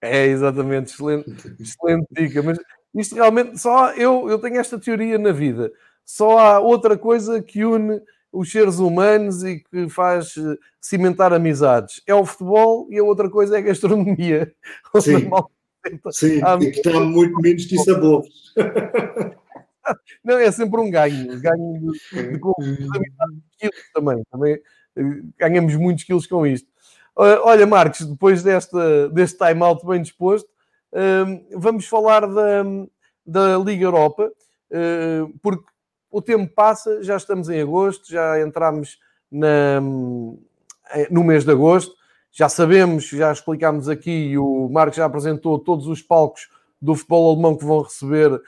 [0.00, 2.42] É, exatamente, excelente, excelente dica.
[2.42, 2.58] Mas
[2.94, 5.72] isto realmente só eu, eu tenho esta teoria na vida.
[6.04, 8.00] Só há outra coisa que une
[8.38, 12.00] os seres humanos e que faz eh, cimentar amizades.
[12.06, 14.54] É o futebol e a outra coisa é a gastronomia.
[15.02, 15.28] Sim.
[16.12, 18.28] Sim, ah, e que está muito menos de sabores.
[20.22, 21.40] Não, é sempre um ganho.
[21.40, 24.22] Ganho de, de, quilos também.
[24.30, 24.60] também.
[24.96, 26.68] Eh, ganhamos muitos quilos com isto.
[27.16, 30.48] Olha, Marcos, depois desta, deste time-out bem disposto,
[31.56, 32.62] vamos falar da,
[33.26, 34.30] da Liga Europa,
[34.70, 35.64] eh, porque
[36.10, 38.98] o tempo passa, já estamos em agosto, já entramos
[39.30, 39.80] na,
[40.94, 41.94] eh, no mês de agosto,
[42.32, 46.48] já sabemos, já explicámos aqui, o Marcos já apresentou todos os palcos
[46.80, 48.40] do futebol alemão que vão receber uh,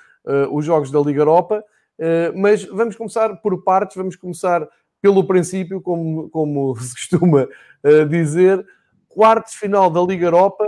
[0.52, 1.64] os jogos da Liga Europa,
[1.98, 4.66] uh, mas vamos começar por partes, vamos começar
[5.02, 7.48] pelo princípio, como, como se costuma
[7.84, 8.64] uh, dizer,
[9.08, 10.66] quartos final da Liga Europa,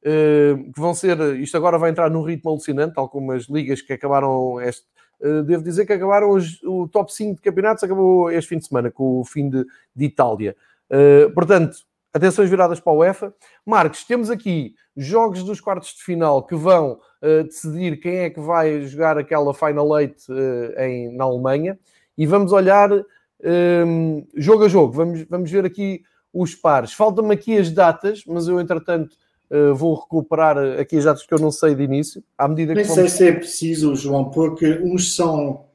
[0.00, 3.92] que vão ser, isto agora vai entrar num ritmo alucinante, tal como as ligas que
[3.92, 4.86] acabaram este,
[5.46, 8.90] devo dizer que acabaram os, o top 5 de campeonatos, acabou este fim de semana,
[8.90, 9.64] com o fim de,
[9.94, 10.56] de Itália.
[11.34, 11.78] portanto,
[12.12, 13.34] Atenções viradas para a UEFA.
[13.66, 18.40] Marcos, temos aqui jogos dos quartos de final que vão uh, decidir quem é que
[18.40, 21.78] vai jogar aquela Final Eight uh, em, na Alemanha
[22.16, 23.04] e vamos olhar um,
[23.40, 24.92] ehm, jogo a jogo.
[24.92, 26.02] Vamos, vamos ver aqui
[26.32, 26.92] os pares.
[26.92, 29.14] Faltam-me aqui as datas, mas eu, entretanto,
[29.50, 32.80] Uh, vou recuperar aqui já que eu não sei de início, à medida que.
[32.80, 32.94] Nem vamos...
[32.94, 35.66] sei se é preciso, João, porque uns são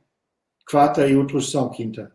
[0.69, 2.11] quarta e outros são quinta.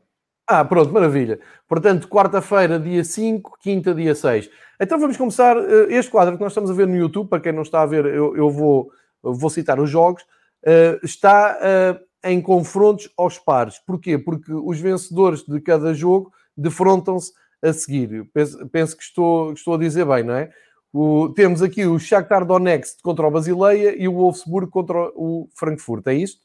[0.46, 1.40] Ah, pronto, maravilha.
[1.68, 4.48] Portanto, quarta-feira, dia 5, quinta, dia 6.
[4.80, 7.28] Então vamos começar uh, este quadro que nós estamos a ver no YouTube.
[7.28, 8.90] Para quem não está a ver, eu, eu vou,
[9.22, 10.22] eu vou citar os jogos.
[10.62, 13.78] Uh, está em confrontos aos pares.
[13.78, 14.16] Porquê?
[14.16, 17.32] Porque os vencedores de cada jogo defrontam-se
[17.62, 18.28] a seguir.
[18.32, 20.50] Penso, penso que, estou, que estou a dizer bem, não é?
[20.92, 26.06] O, temos aqui o Shakhtar Donetsk contra o Basileia e o Wolfsburg contra o Frankfurt,
[26.06, 26.40] é isto?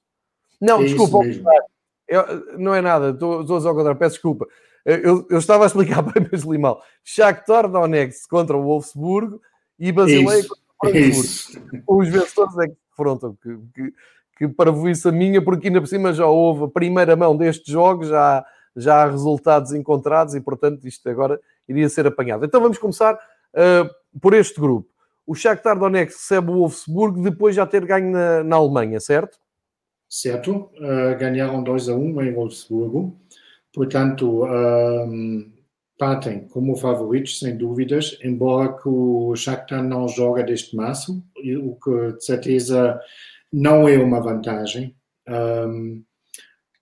[0.59, 1.19] Não, é desculpa,
[2.07, 4.47] eu, não é nada, estou, estou a dizer ao contrário, peço desculpa.
[4.85, 6.83] Eu, eu, estava a explicar bem, mas li mal.
[7.03, 9.39] Shakhtar Donetsk contra o Wolfsburg
[9.79, 10.43] e Basileia
[10.77, 11.83] contra o Frankfurt.
[11.87, 13.93] Os vencedores é que defrontam, que, que,
[14.37, 17.71] que para isso a minha, porque ainda por cima já houve a primeira mão destes
[17.71, 22.45] jogos, já, já há resultados encontrados e, portanto, isto agora iria ser apanhado.
[22.45, 23.89] Então vamos começar uh,
[24.21, 24.89] por este grupo.
[25.25, 29.37] O Shakhtar Donetsk recebe o Wolfsburg depois de já ter ganho na, na Alemanha, certo?
[30.09, 30.69] Certo.
[30.75, 33.17] Uh, ganharam 2 a 1 um em Wolfsburgo.
[33.73, 35.51] Portanto, um,
[35.97, 42.13] partem como favoritos, sem dúvidas, embora que o Shakhtar não joga deste maço, o que
[42.13, 42.99] de certeza
[43.51, 44.95] não é uma vantagem.
[45.27, 46.03] Um,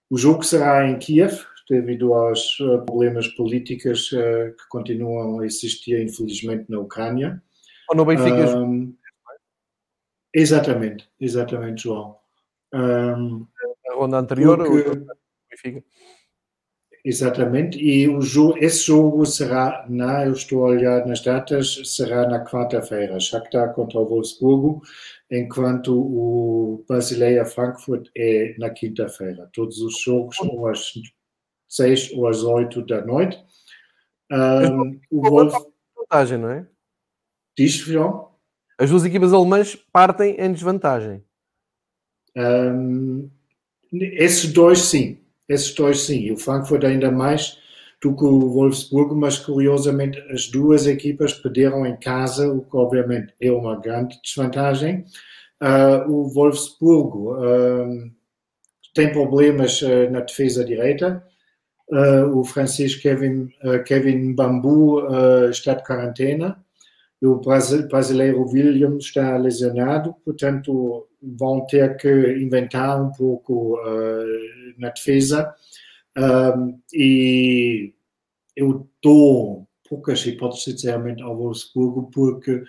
[0.10, 6.02] o jogo será em Kiev, devido aos uh, problemas políticos uh, que continuam a existir,
[6.02, 7.42] infelizmente, na Ucrânia.
[7.90, 8.58] Ou no Benfica?
[8.58, 8.94] Um,
[10.34, 12.18] exatamente, exatamente, João.
[12.74, 13.48] Um,
[13.90, 15.06] a ronda anterior, porque, o
[15.50, 15.84] Benfica.
[17.04, 22.28] Exatamente, e o jogo, esse jogo será, na, eu estou a olhar nas datas, será
[22.28, 24.82] na quarta-feira, Shakhtar contra o Wolfsburgo,
[25.32, 29.50] enquanto o Basileia Frankfurt é na quinta-feira.
[29.54, 30.92] Todos os jogos são às
[31.72, 33.42] seis ou às oito da noite.
[34.30, 35.54] Um, o Wolf...
[35.96, 36.68] Vantagem, não é?
[37.58, 38.32] Diz, João?
[38.78, 41.24] As duas equipas alemãs partem em desvantagem.
[42.36, 43.30] Um,
[43.94, 45.20] esses dois, sim.
[45.48, 46.20] Esses dois, sim.
[46.20, 47.58] E o Frankfurt ainda mais
[48.02, 53.34] do que o Wolfsburgo, mas curiosamente as duas equipas perderam em casa, o que obviamente
[53.40, 55.06] é uma grande desvantagem.
[55.62, 58.12] Uh, o Wolfsburgo uh,
[58.96, 61.24] tem problemas uh, na defesa direita.
[62.34, 63.50] O francês Kevin,
[63.86, 65.02] Kevin Bambu
[65.50, 66.64] está de quarentena.
[67.22, 67.36] O
[67.88, 73.78] brasileiro William está lesionado, portanto vão ter que inventar um pouco
[74.78, 75.54] na defesa.
[76.92, 77.94] E
[78.56, 82.64] eu dou poucas hipóteses, sinceramente, ao Wolfsburgo, porque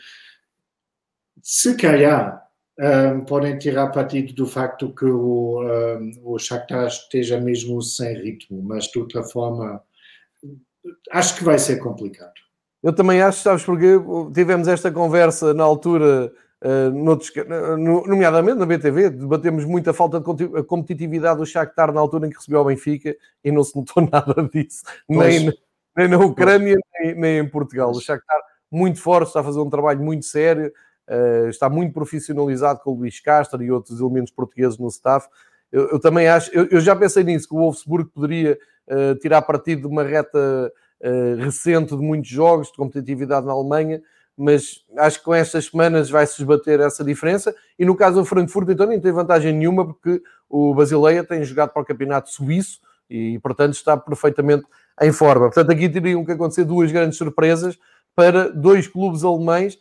[1.40, 2.46] se calhar
[2.82, 8.60] um, podem tirar partido do facto que o, um, o Shakhtar esteja mesmo sem ritmo,
[8.60, 9.80] mas de outra forma
[11.12, 12.32] acho que vai ser complicado.
[12.82, 13.86] Eu também acho, sabes, porque
[14.34, 16.32] tivemos esta conversa na altura
[16.64, 17.32] Uh, noutros,
[18.06, 22.36] nomeadamente na BTV, debatemos muito a falta de competitividade do Shakhtar na altura em que
[22.36, 25.52] recebeu o Benfica e não se notou nada disso, nem,
[25.96, 27.90] nem na Ucrânia, nem, nem, em Portugal.
[27.90, 30.72] O Shakhtar muito forte, está a fazer um trabalho muito sério,
[31.48, 35.28] está muito profissionalizado com o Luís Castro e outros elementos portugueses no staff.
[35.70, 39.42] Eu, eu também acho, eu, eu, já pensei nisso, que o Wolfsburg poderia uh, tirar
[39.42, 40.72] partido de uma reta
[41.38, 44.00] recente de muitos jogos de competitividade na Alemanha,
[44.36, 47.54] mas acho que com estas semanas vai-se esbater essa diferença.
[47.78, 51.70] E no caso do Frankfurt, então, nem tem vantagem nenhuma, porque o Basileia tem jogado
[51.70, 52.80] para o campeonato suíço
[53.10, 54.64] e, portanto, está perfeitamente
[55.00, 55.46] em forma.
[55.46, 57.78] Portanto, aqui teriam que acontecer duas grandes surpresas
[58.14, 59.78] para dois clubes alemães.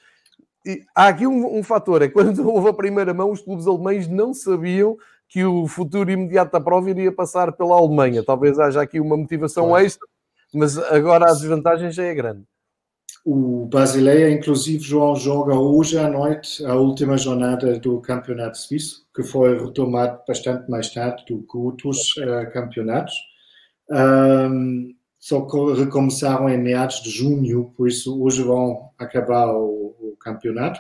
[0.66, 4.07] E há aqui um, um fator: é quando houve a primeira mão, os clubes alemães
[4.07, 4.97] não sabiam
[5.28, 8.24] que o futuro imediato da prova iria passar pela Alemanha.
[8.24, 10.05] Talvez haja aqui uma motivação extra,
[10.53, 12.43] mas agora a desvantagem já é grande.
[13.24, 19.22] O Basileia, inclusive, João, joga hoje à noite a última jornada do Campeonato Suíço, que
[19.22, 23.14] foi retomado bastante mais tarde do que outros uh, campeonatos.
[23.89, 25.45] Um, só
[25.76, 30.80] recomeçaram em meados de junho, por isso hoje vão acabar o campeonato.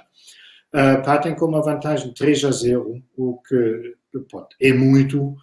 [0.73, 3.95] Uh, partem com uma vantagem 3 a 0, o que
[4.29, 5.35] pode, é muito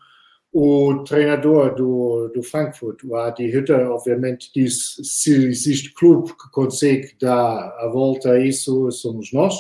[0.53, 7.15] o treinador do, do Frankfurt, o Adi Hütter, obviamente disse se existe clube que consegue
[7.21, 9.55] dar a volta a isso, somos nós.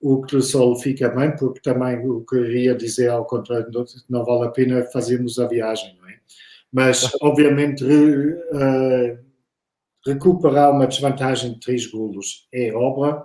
[0.00, 3.70] O que só fica bem, porque também o que queria dizer ao contrário,
[4.10, 6.16] não vale a pena fazermos a viagem, não é?
[6.70, 9.18] Mas, obviamente, re, uh,
[10.04, 13.24] recuperar uma desvantagem de três golos é obra,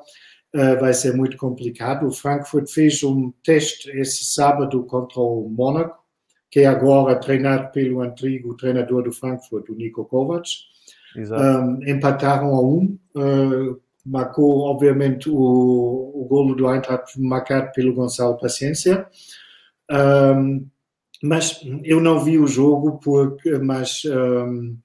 [0.56, 2.08] uh, vai ser muito complicado.
[2.08, 6.00] O Frankfurt fez um teste esse sábado contra o Mónaco,
[6.50, 10.50] que é agora treinado pelo antigo treinador do Frankfurt, o Nico Kovac.
[11.18, 18.38] Um, empataram a um, uh, marcou, obviamente, o, o golo do Eintracht marcado pelo Gonçalo
[18.38, 19.06] Paciência.
[19.92, 20.68] Um,
[21.22, 24.76] mas eu não vi o jogo, porque, mas um,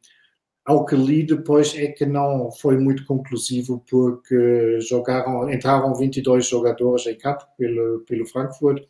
[0.67, 7.07] ao que li depois é que não foi muito conclusivo, porque jogaram, entraram 22 jogadores
[7.07, 8.83] em campo pelo, pelo Frankfurt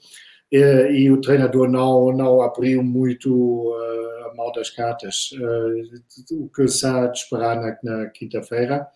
[0.50, 6.48] e, e o treinador não, não abriu muito uh, a mão das cartas, uh, o
[6.48, 8.88] que de esperar na, na quinta-feira.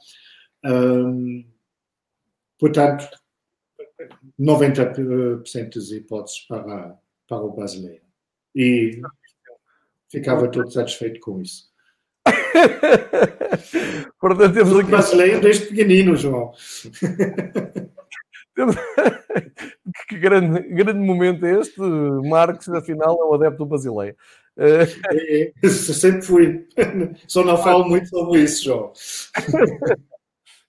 [0.65, 1.45] Um,
[2.59, 3.07] portanto,
[4.41, 8.05] 90% das hipóteses para, para o brasileiro.
[8.55, 9.03] E
[10.11, 11.70] ficava todo satisfeito com isso.
[14.21, 14.91] Portanto, temos aqui...
[14.91, 16.53] brasileiro desde pequenino, João.
[20.09, 21.81] que grande, grande momento é este.
[21.81, 24.17] Marcos, afinal, é o adepto do Basileia.
[24.57, 24.83] É,
[25.63, 26.67] é, sempre fui.
[27.27, 28.93] Só não falo muito sobre isso, João.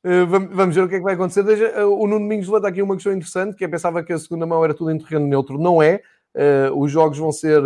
[0.03, 1.45] Eh, vamos ver o que é que vai acontecer.
[1.47, 4.45] Eh, o Nuno Domingos levanta aqui uma questão interessante, que é pensava que a segunda
[4.45, 5.59] mão era tudo em terreno neutro.
[5.59, 6.01] Não é.
[6.33, 7.61] Eh, os jogos vão ser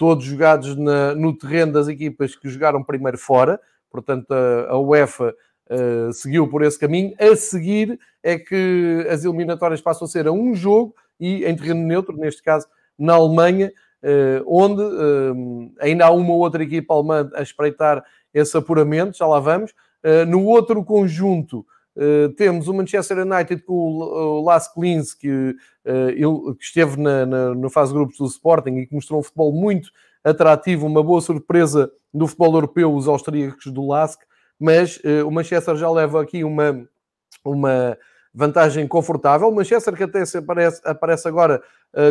[0.00, 3.60] todos jogados na, no terreno das equipas que jogaram primeiro fora.
[3.90, 5.34] Portanto, a, a UEFA
[5.68, 7.14] uh, seguiu por esse caminho.
[7.20, 11.86] A seguir é que as eliminatórias passam a ser a um jogo e em terreno
[11.86, 12.66] neutro, neste caso
[12.98, 13.70] na Alemanha,
[14.02, 19.26] uh, onde uh, ainda há uma ou outra equipa alemã a espreitar esse apuramento, já
[19.26, 19.74] lá vamos.
[20.28, 26.54] no outro conjunto, Uh, temos o Manchester United com o, o Las Klins, que, uh,
[26.54, 29.52] que esteve na, na, na, fase de grupos do Sporting e que mostrou um futebol
[29.52, 29.90] muito
[30.22, 34.20] atrativo, uma boa surpresa do futebol europeu, os austríacos do Lask,
[34.58, 36.86] mas uh, o Manchester já leva aqui uma,
[37.44, 37.98] uma
[38.32, 39.48] vantagem confortável.
[39.48, 41.60] O Manchester que até aparece, aparece agora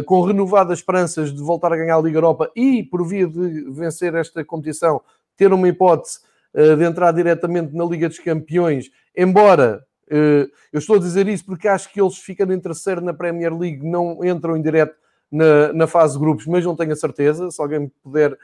[0.06, 4.14] com renovadas esperanças de voltar a ganhar a Liga Europa e, por via de vencer
[4.14, 5.02] esta competição,
[5.38, 6.20] ter uma hipótese
[6.54, 8.92] de entrar diretamente na Liga dos Campeões
[9.22, 13.14] embora uh, eu estou a dizer isso porque acho que eles ficando em terceiro na
[13.14, 14.96] Premier League não entram em direto
[15.32, 17.50] na, na fase de grupos, mas não tenho a certeza.
[17.52, 18.38] Se alguém puder uh,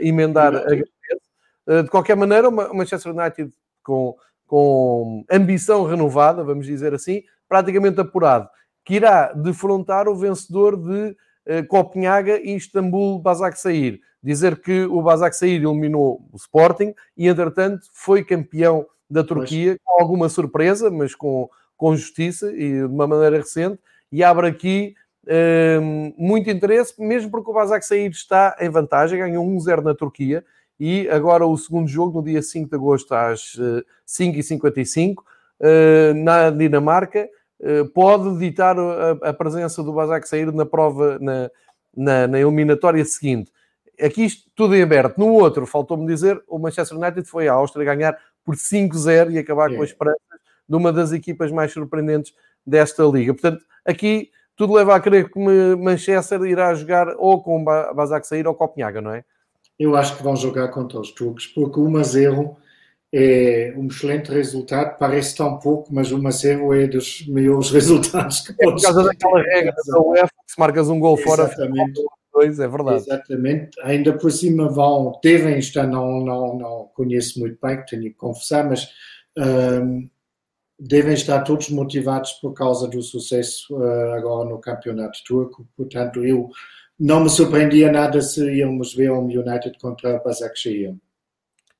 [0.00, 0.90] emendar, agradeço.
[1.66, 3.52] Uh, de qualquer maneira, o Manchester United
[3.82, 4.16] com,
[4.46, 8.48] com ambição renovada, vamos dizer assim, praticamente apurado,
[8.84, 14.00] que irá defrontar o vencedor de uh, Copenhaga e Istambul Basak Sair.
[14.22, 20.00] Dizer que o Basak Sair eliminou o Sporting e, entretanto, foi campeão da Turquia, com
[20.00, 23.78] alguma surpresa, mas com, com justiça e de uma maneira recente,
[24.10, 24.94] e abre aqui
[25.80, 30.44] um, muito interesse, mesmo porque o Basak Sair está em vantagem, ganhou 1-0 na Turquia,
[30.78, 36.50] e agora o segundo jogo, no dia 5 de agosto, às uh, 5h55, uh, na
[36.50, 37.28] Dinamarca,
[37.60, 41.50] uh, pode ditar a, a, presença do Basak Sair na prova, na,
[41.96, 43.50] na, na eliminatória seguinte
[44.00, 45.18] aqui isto tudo em aberto.
[45.18, 49.72] No outro, faltou-me dizer, o Manchester United foi à Áustria ganhar por 5-0 e acabar
[49.72, 49.76] é.
[49.76, 50.20] com as esperanças
[50.68, 52.32] de uma das equipas mais surpreendentes
[52.64, 53.34] desta liga.
[53.34, 55.38] Portanto, aqui tudo leva a crer que
[55.76, 59.24] Manchester irá jogar ou com Basak sair ou Copenhaga, não é?
[59.78, 62.56] Eu acho que vão jogar contra os turcos, porque o 1-0
[63.12, 68.52] é um excelente resultado, parece tão pouco, mas o 1-0 é dos melhores resultados que
[68.52, 71.50] É por causa daquela regra da UEFA, que se marcas um gol fora,
[72.36, 72.56] Exatamente.
[72.56, 72.96] Dois, é verdade.
[72.96, 73.80] Exatamente.
[73.82, 78.68] Ainda por cima vão, devem estar, não, não, não conheço muito bem, tenho que confessar,
[78.68, 78.88] mas
[79.38, 80.08] um,
[80.78, 85.66] devem estar todos motivados por causa do sucesso uh, agora no campeonato turco.
[85.76, 86.50] Portanto, eu
[86.98, 90.94] não me surpreendia nada se íamos ver um United contra o Basaksehir.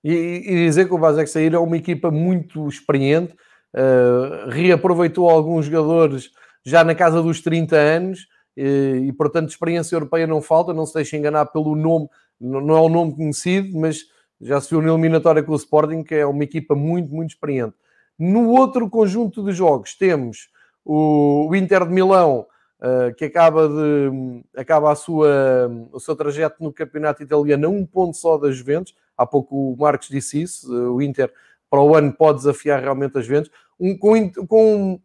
[0.02, 3.34] E, e dizer que o Basaksehir é uma equipa muito experiente,
[3.74, 6.30] uh, reaproveitou alguns jogadores
[6.64, 8.26] já na casa dos 30 anos,
[8.56, 12.08] e, portanto, experiência europeia não falta, não se deixe enganar pelo nome,
[12.40, 14.06] não é um nome conhecido, mas
[14.40, 17.74] já se viu na eliminatória com o Sporting, que é uma equipa muito, muito experiente.
[18.18, 20.48] No outro conjunto de jogos temos
[20.84, 22.46] o, Inter de Milão,
[22.80, 27.84] uh, que acaba, de, acaba a sua, o seu trajeto no campeonato italiano a um
[27.84, 28.94] ponto só das Juventus.
[29.16, 31.32] Há pouco o Marcos disse isso, uh, o Inter
[31.68, 33.50] para o ano pode desafiar realmente as Juventus.
[33.78, 35.00] Um, com, com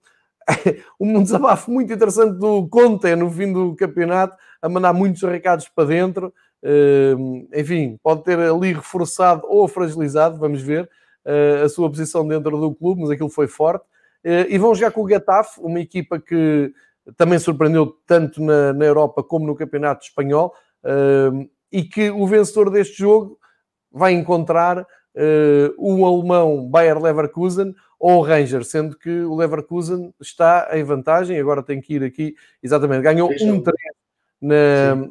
[0.99, 5.87] um desabafo muito interessante do Conte no fim do campeonato, a mandar muitos recados para
[5.87, 6.33] dentro.
[6.63, 10.89] Uh, enfim, pode ter ali reforçado ou fragilizado, vamos ver,
[11.25, 13.83] uh, a sua posição dentro do clube, mas aquilo foi forte.
[14.23, 16.71] Uh, e vão jogar com o Getafe, uma equipa que
[17.17, 20.53] também surpreendeu tanto na, na Europa como no Campeonato Espanhol,
[21.71, 23.39] e que o vencedor deste jogo
[23.91, 24.85] vai encontrar
[25.77, 31.61] o alemão Bayer Leverkusen ou o Ranger, sendo que o Leverkusen está em vantagem, agora
[31.61, 33.63] tem que ir aqui, exatamente, ganhou um 3
[34.41, 34.55] na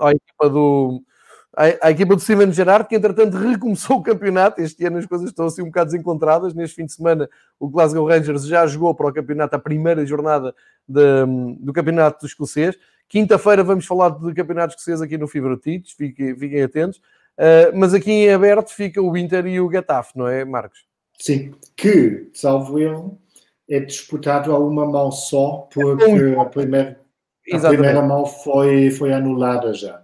[0.01, 1.01] a equipa do,
[1.57, 4.61] a, a equipa do Steven Gerrard, que entretanto recomeçou o campeonato.
[4.61, 6.53] Este ano as coisas estão assim um bocado desencontradas.
[6.53, 7.31] Neste fim de semana,
[7.61, 10.53] o Glasgow Rangers já jogou para o campeonato, a primeira jornada
[10.89, 11.01] de,
[11.61, 12.77] do campeonato do escocês.
[13.09, 16.99] Quinta-feira vamos falar de campeonato escocês aqui no Fibra Teach, fiquem, fiquem atentos.
[17.39, 20.90] Uh, mas aqui em aberto fica o Inter e o Getafe, não é, Marcos?
[21.21, 23.21] Sim, que, salvo erro,
[23.69, 26.03] é disputado a uma mão só, porque
[26.41, 27.01] a primeira,
[27.53, 30.03] a primeira mão foi, foi anulada já.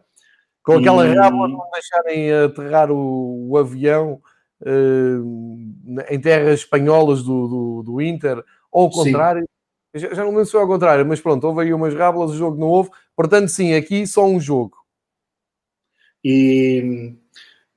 [0.62, 1.14] Com aquela e...
[1.14, 4.20] rábula de não deixarem aterrar o, o avião
[4.60, 9.48] uh, em terras espanholas do, do, do Inter, ou ao contrário.
[9.94, 12.66] Já, já, não foi ao contrário, mas pronto, houve aí umas rábulas, o jogo não
[12.66, 12.90] houve.
[13.16, 14.76] Portanto, sim, aqui só um jogo.
[16.22, 17.16] E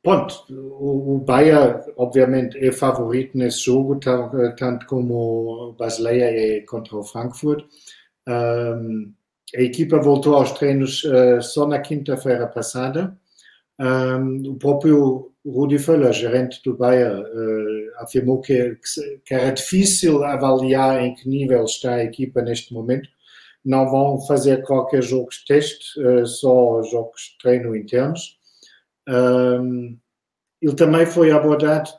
[0.03, 3.99] pronto, o, Bahia obviamente é favorito nesse jogo,
[4.57, 7.65] tanto como Basileia é contra o Frankfurt.
[8.27, 9.13] Um,
[9.55, 13.17] a equipa voltou aos treinos uh, só na quinta-feira passada.
[13.79, 18.77] Um, o próprio Rudi Völler, gerente do Bahia, uh, afirmou que,
[19.25, 23.09] que, era difícil avaliar em que nível está a equipa neste momento.
[23.65, 28.38] Não vão fazer qualquer jogo de teste, uh, só jogos de treino internos.
[29.09, 29.97] Um,
[30.61, 31.89] ele também foi abordado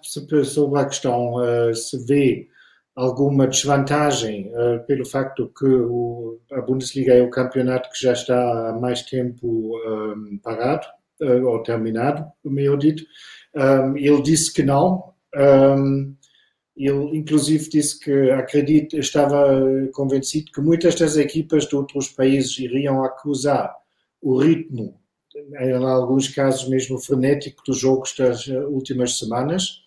[0.45, 2.49] sobre a questão uh, se vê
[2.95, 8.69] alguma desvantagem uh, pelo facto que o, a Bundesliga é o campeonato que já está
[8.69, 10.87] há mais tempo um, parado,
[11.23, 13.03] uh, ou terminado, melhor dito.
[13.55, 15.15] Um, ele disse que não.
[15.35, 16.15] Um,
[16.77, 19.49] ele, inclusive, disse que acredita, estava
[19.93, 23.75] convencido que muitas das equipas de outros países iriam acusar
[24.21, 25.00] o ritmo,
[25.61, 29.81] em alguns casos mesmo frenético, dos jogos das últimas semanas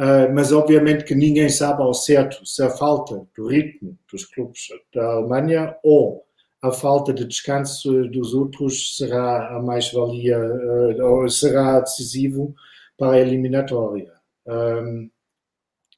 [0.00, 4.68] Uh, mas obviamente que ninguém sabe ao certo se a falta do ritmo dos clubes
[4.92, 6.24] da Alemanha ou
[6.62, 12.54] a falta de descanso dos outros será a mais-valia uh, ou será decisivo
[12.96, 14.12] para a eliminatória.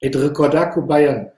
[0.03, 1.31] E de recordar que o Bayern,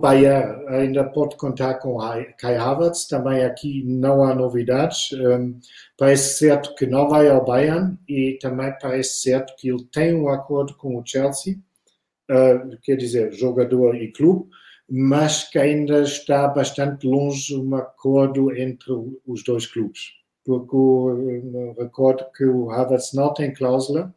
[0.00, 1.98] Bayern ainda pode contar com
[2.38, 5.12] Kai Havertz, também aqui não há novidades.
[5.12, 5.60] Um,
[5.98, 10.28] parece certo que não vai ao Bayern e também parece certo que ele tem um
[10.28, 11.58] acordo com o Chelsea,
[12.30, 14.48] uh, quer dizer, jogador e clube,
[14.88, 18.92] mas que ainda está bastante longe um acordo entre
[19.26, 20.14] os dois clubes.
[20.44, 24.14] Porque uh, recordo que o Havertz não tem cláusula,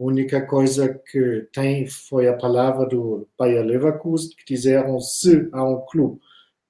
[0.00, 5.62] a única coisa que tem foi a palavra do Bayer Leverkusen, que disseram se há
[5.62, 6.18] um clube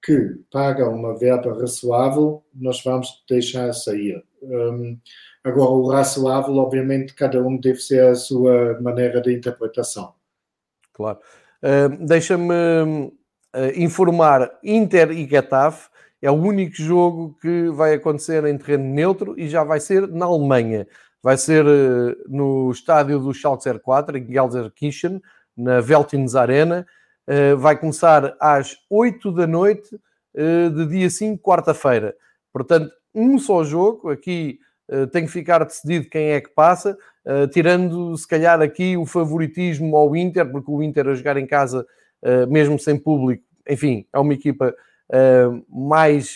[0.05, 4.21] que paga uma verba razoável, nós vamos deixar sair.
[4.43, 4.99] Um,
[5.45, 10.13] agora, o razoável, obviamente, cada um deve ser a sua maneira de interpretação.
[10.93, 11.19] Claro.
[11.63, 13.13] Uh, Deixa-me uh,
[13.77, 15.89] informar, Inter e Getafe
[16.23, 20.27] é o único jogo que vai acontecer em terreno neutro e já vai ser na
[20.27, 20.87] Alemanha.
[21.23, 25.21] Vai ser uh, no estádio do Schalke 04, em Gelsenkirchen,
[25.57, 26.87] na Veltins Arena.
[27.59, 29.91] vai começar às 8 da noite
[30.35, 32.15] de dia 5, quarta-feira.
[32.53, 34.09] Portanto, um só jogo.
[34.09, 34.59] Aqui
[35.13, 36.97] tem que ficar decidido quem é que passa.
[37.53, 41.87] Tirando se calhar aqui o favoritismo ao Inter, porque o Inter a jogar em casa,
[42.49, 44.75] mesmo sem público, enfim, é uma equipa
[45.69, 46.35] mais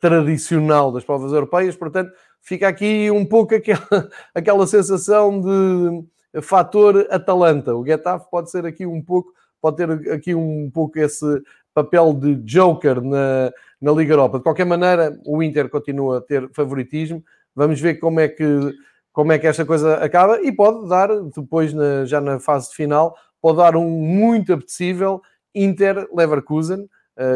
[0.00, 7.74] tradicional das provas europeias, portanto, fica aqui um pouco aquela, aquela sensação de fator Atalanta.
[7.74, 11.42] O Getafe pode ser aqui um pouco, pode ter aqui um pouco esse
[11.74, 14.38] papel de joker na, na Liga Europa.
[14.38, 17.22] De qualquer maneira, o Inter continua a ter favoritismo.
[17.54, 18.74] Vamos ver como é que
[19.12, 23.14] como é que esta coisa acaba e pode dar, depois, na, já na fase final,
[23.40, 25.20] pode dar um muito apetecível
[25.54, 26.88] Inter-Leverkusen, uh,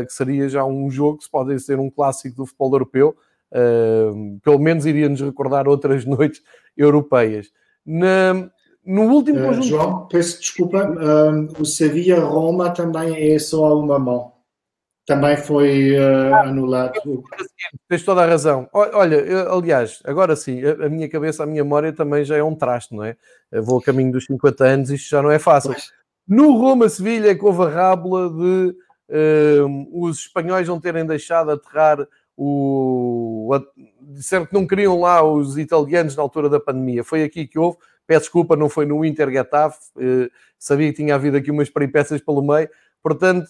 [0.06, 3.16] que seria já um jogo que pode ser um clássico do futebol europeu,
[3.52, 6.42] uh, pelo menos iria-nos recordar outras noites
[6.76, 7.48] europeias.
[7.84, 8.50] Na,
[8.84, 9.66] no último uh, conjunto...
[9.66, 10.88] João, peço desculpa,
[11.58, 14.36] o Sevilla-Roma também é só a uma mão
[15.06, 17.22] também foi uh, anulado.
[17.88, 18.68] Tens toda a razão.
[18.72, 22.42] Olha, eu, aliás, agora sim, a, a, minha cabeça, a minha memória também já é
[22.42, 23.16] um traste, não é?
[23.52, 25.70] Eu vou a caminho dos 50 anos, isto já não é fácil.
[25.70, 25.92] Pois.
[26.26, 28.74] No Roma-Sevilha, com a rábula de
[29.92, 33.50] os espanhóis não terem deixado aterrar o.
[34.00, 37.04] Disseram que não queriam lá os italianos na altura da pandemia.
[37.04, 37.78] Foi aqui que houve.
[38.06, 39.78] Peço desculpa, não foi no Inter Getafe.
[39.96, 42.68] Uh, sabia que tinha havido aqui umas peripécias pelo meio.
[43.02, 43.48] Portanto,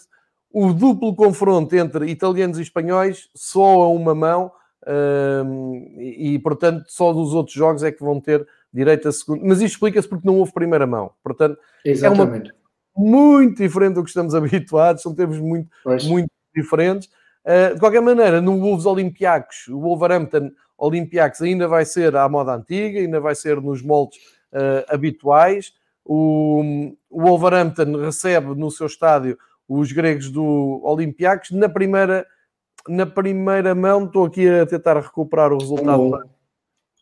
[0.51, 4.51] o duplo confronto entre italianos e espanhóis só a uma mão
[5.99, 9.45] e, portanto, só dos outros jogos é que vão ter direito a segundo.
[9.45, 11.11] Mas isto explica-se porque não houve primeira mão.
[11.23, 12.49] Portanto, Exatamente.
[12.49, 12.53] é uma
[12.97, 15.69] muito diferente do que estamos habituados, são termos muito,
[16.05, 17.09] muito diferentes.
[17.45, 22.53] Uh, de qualquer maneira, no Wolves Olympiacos, o Wolverhampton Olympiacos ainda vai ser à moda
[22.53, 24.17] antiga, ainda vai ser nos moldes
[24.53, 25.73] uh, habituais.
[26.05, 29.37] O, o Wolverhampton recebe no seu estádio
[29.67, 31.51] os gregos do Olympiacos.
[31.51, 32.25] Na primeira,
[32.87, 36.21] na primeira mão, estou aqui a tentar recuperar o resultado.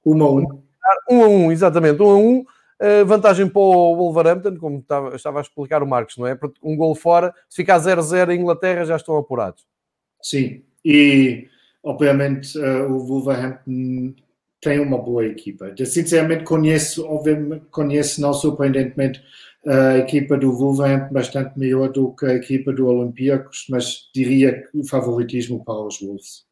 [0.05, 0.63] Um a um.
[1.09, 2.01] Um a um, exatamente.
[2.01, 2.45] Um a um.
[2.81, 6.37] Uh, vantagem para o Wolverhampton, como estava, estava, a explicar o Marcos, não é?
[6.61, 9.65] Um gol fora, se ficar 0-0 em Inglaterra, já estão apurados.
[10.21, 11.47] Sim, e
[11.81, 14.13] obviamente uh, o Wolverhampton
[14.59, 15.73] tem uma boa equipa.
[15.77, 19.23] Eu, sinceramente, conheço, obviamente, conheço não surpreendentemente
[19.65, 24.77] a equipa do Wolverhampton bastante melhor do que a equipa do Olympiacos, mas diria que
[24.79, 26.45] o favoritismo para os Wolves.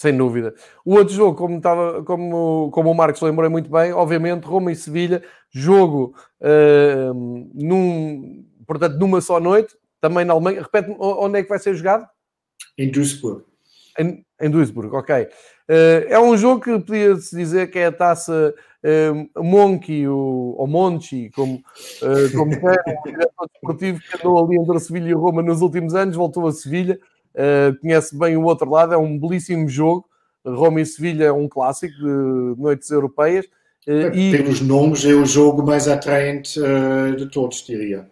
[0.00, 0.54] Sem dúvida.
[0.82, 4.74] O outro jogo, como, estava, como, como o Marcos lembrou muito bem, obviamente Roma e
[4.74, 7.12] Sevilha, jogo uh,
[7.52, 10.62] num, portanto, numa só noite, também na Alemanha.
[10.62, 12.08] Repete onde é que vai ser jogado?
[12.78, 13.44] Em Duisburg.
[13.98, 15.24] Em, em Duisburg, ok.
[15.24, 18.54] Uh, é um jogo que podia-se dizer que é a taça
[19.36, 24.56] uh, Monkey, ou, ou Monchi, como, uh, como é, o diretor desportivo que andou ali
[24.56, 26.98] entre a Sevilha e Roma nos últimos anos, voltou a Sevilha,
[27.34, 30.06] uh, conhece bem o outro lado, é um belíssimo jogo.
[30.44, 33.46] Roma e Sevilha é um clássico de noites europeias.
[33.86, 34.30] Uh, e...
[34.30, 36.60] Pelos nomes, é o jogo mais atraente
[37.16, 38.08] de todos, diria.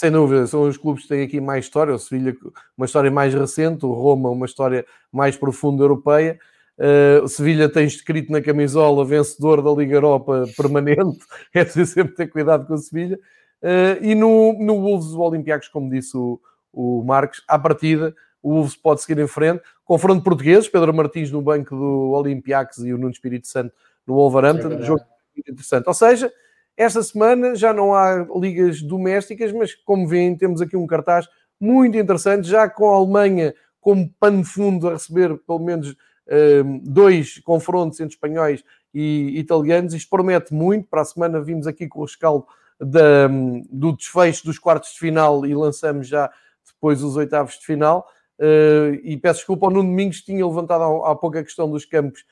[0.00, 1.94] Sem dúvida, são os clubes que têm aqui mais história.
[1.94, 2.34] O Sevilha,
[2.74, 6.38] uma história mais recente, o Roma, uma história mais profunda europeia.
[6.78, 11.18] Uh, o Sevilha tem escrito na camisola vencedor da Liga Europa permanente.
[11.52, 13.20] é preciso sempre ter cuidado com o Sevilha.
[13.62, 16.40] Uh, e no, no Wolves, o Olympiacos, como disse o,
[16.72, 19.62] o Marcos, à partida, o Wolves pode seguir em frente.
[19.84, 23.74] Confronto português, Pedro Martins no banco do Olympiacos e o Nuno Espírito Santo
[24.06, 24.72] no Wolverhampton.
[24.72, 25.04] É jogo
[25.36, 25.86] interessante.
[25.86, 26.32] Ou seja,
[26.76, 31.28] esta semana já não há ligas domésticas, mas como veem, temos aqui um cartaz
[31.60, 37.38] muito interessante, já com a Alemanha como pano fundo a receber pelo menos uh, dois
[37.40, 38.64] confrontos entre espanhóis
[38.94, 39.94] e italianos.
[39.94, 40.88] Isto promete muito.
[40.88, 42.46] Para a semana vimos aqui com o rescaldo
[42.78, 43.28] da,
[43.70, 46.30] do desfecho dos quartos de final e lançamos já
[46.66, 48.06] depois os oitavos de final.
[48.40, 51.84] Uh, e peço desculpa, o Nuno Domingos tinha levantado há, há pouco a questão dos
[51.84, 52.24] campos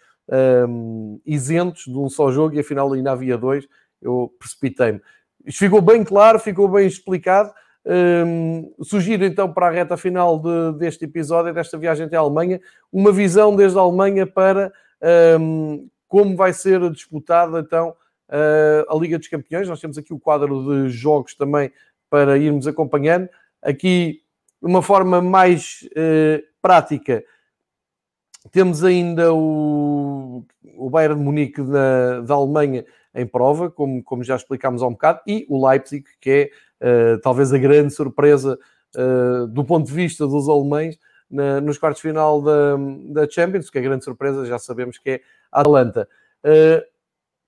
[0.68, 3.68] um, isentos de um só jogo e afinal ainda havia dois
[4.00, 5.00] eu precipitei-me.
[5.44, 7.52] Isto ficou bem claro, ficou bem explicado.
[7.86, 12.60] Um, sugiro então para a reta final de, deste episódio, desta viagem até a Alemanha,
[12.92, 14.72] uma visão desde a Alemanha para
[15.40, 17.94] um, como vai ser disputada então
[18.28, 19.68] uh, a Liga dos Campeões.
[19.68, 21.72] Nós temos aqui o quadro de jogos também
[22.10, 23.28] para irmos acompanhando.
[23.62, 24.20] Aqui,
[24.60, 27.24] de uma forma mais uh, prática,
[28.50, 30.44] temos ainda o,
[30.76, 32.84] o Bayern de Munique da, da Alemanha
[33.14, 36.50] em prova, como, como já explicámos há um bocado, e o Leipzig, que
[36.80, 38.58] é uh, talvez a grande surpresa
[38.96, 40.98] uh, do ponto de vista dos alemães
[41.30, 42.76] na, nos quartos de final da,
[43.10, 45.20] da Champions, que é a grande surpresa, já sabemos que é
[45.52, 46.08] a Atalanta.
[46.44, 46.82] Uh,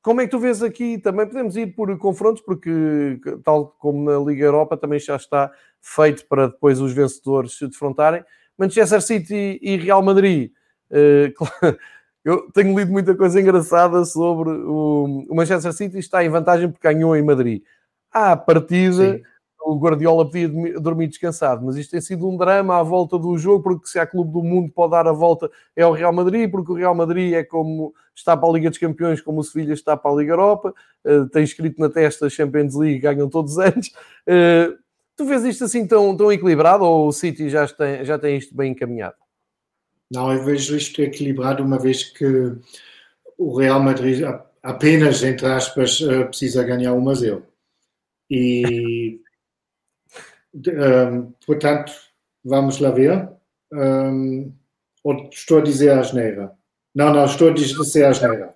[0.03, 0.99] como é que tu vês aqui?
[0.99, 6.27] Também podemos ir por confrontos, porque, tal como na Liga Europa, também já está feito
[6.27, 8.25] para depois os vencedores se defrontarem.
[8.59, 10.53] Manchester City e Real Madrid.
[10.93, 11.33] Uh,
[12.25, 17.15] eu tenho lido muita coisa engraçada sobre o Manchester City está em vantagem porque ganhou
[17.15, 17.63] em Madrid.
[18.11, 19.23] À partida, Sim.
[19.63, 20.49] O Guardiola podia
[20.81, 24.07] dormir descansado, mas isto tem sido um drama à volta do jogo, porque se há
[24.07, 27.35] clube do mundo pode dar a volta é o Real Madrid, porque o Real Madrid
[27.35, 30.33] é como está para a Liga dos Campeões, como o Sevilha está para a Liga
[30.33, 33.89] Europa, uh, tem escrito na testa Champions League, ganham todos os anos.
[34.27, 34.79] Uh,
[35.17, 38.57] tu vês isto assim tão, tão equilibrado ou o City já tem, já tem isto
[38.57, 39.17] bem encaminhado?
[40.11, 42.57] Não, eu vejo isto equilibrado uma vez que
[43.39, 44.25] o Real Madrid
[44.63, 47.47] apenas, entre aspas, eh, precisa ganhar uma zero.
[48.29, 49.21] E,
[50.55, 51.93] um, portanto,
[52.45, 53.29] vamos lá ver.
[53.73, 54.53] Um,
[55.33, 56.53] estou a dizer a asneira.
[56.95, 58.55] Não, não, estou a dizer a asneira.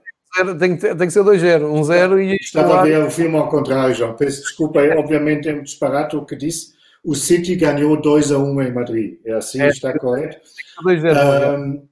[0.59, 2.35] Tem, tem que ser 2-0, 1-0 um e...
[2.35, 4.17] Estava a ver o filme ao contrário, João.
[4.17, 8.63] Peço desculpa, obviamente é um disparate o que disse o City ganhou 2 a 1
[8.63, 9.21] em Madrid.
[9.25, 10.41] É assim, é, está correto?
[10.83, 11.89] 2 a 1.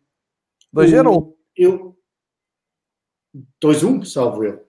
[0.72, 1.34] 2 a 1.
[1.54, 1.96] Eu
[3.60, 4.66] 2 a 1, salvo eu.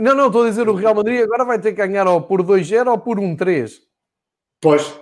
[0.00, 2.42] Não, não, estou a dizer o Real Madrid agora vai ter que ganhar ou por
[2.42, 3.80] 2-0 ou por 1-3.
[4.60, 5.00] Pois,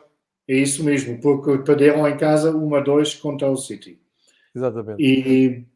[0.48, 4.00] é isso mesmo, porque perderam em casa 1-2 contra o City.
[4.54, 5.02] Exatamente.
[5.02, 5.66] E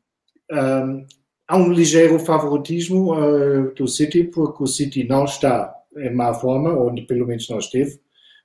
[0.50, 1.06] um,
[1.46, 6.72] há um ligeiro favoritismo uh, do City, porque o City não está em má forma,
[6.72, 7.98] ou pelo menos não esteve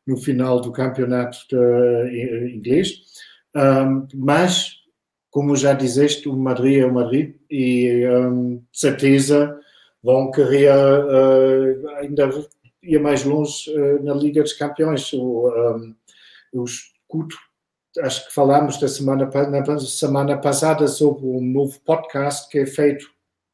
[0.07, 3.01] no final do campeonato de, inglês.
[3.55, 4.77] Um, mas,
[5.30, 9.57] como já dizeste, o Madrid é o Madrid e um, certeza
[10.01, 12.30] vão querer uh, ainda
[12.84, 15.11] ir mais longe uh, na Liga dos Campeões.
[15.14, 15.95] O, um,
[16.53, 17.35] o escudo
[18.01, 23.05] acho que falámos da semana, na semana passada sobre um novo podcast que é feito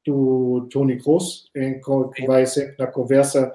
[0.05, 1.79] do Tony Kroos, em
[2.13, 3.51] que vai sempre na conversa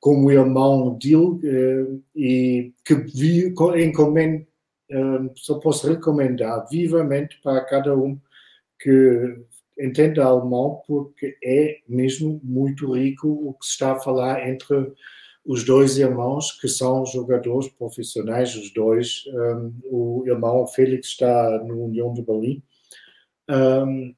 [0.00, 3.52] com o irmão dele eh, e que vi,
[3.82, 4.46] encomendo,
[4.90, 8.18] eh, só posso recomendar vivamente para cada um
[8.80, 9.44] que
[9.78, 14.92] entenda alemão, porque é mesmo muito rico o que se está a falar entre
[15.48, 19.24] os dois irmãos que são jogadores profissionais, os dois.
[19.28, 22.62] Um, o irmão Félix está no União de Berlim.
[23.48, 24.14] Um,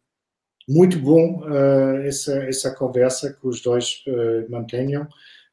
[0.69, 5.07] muito bom uh, essa, essa conversa que os dois uh, mantenham.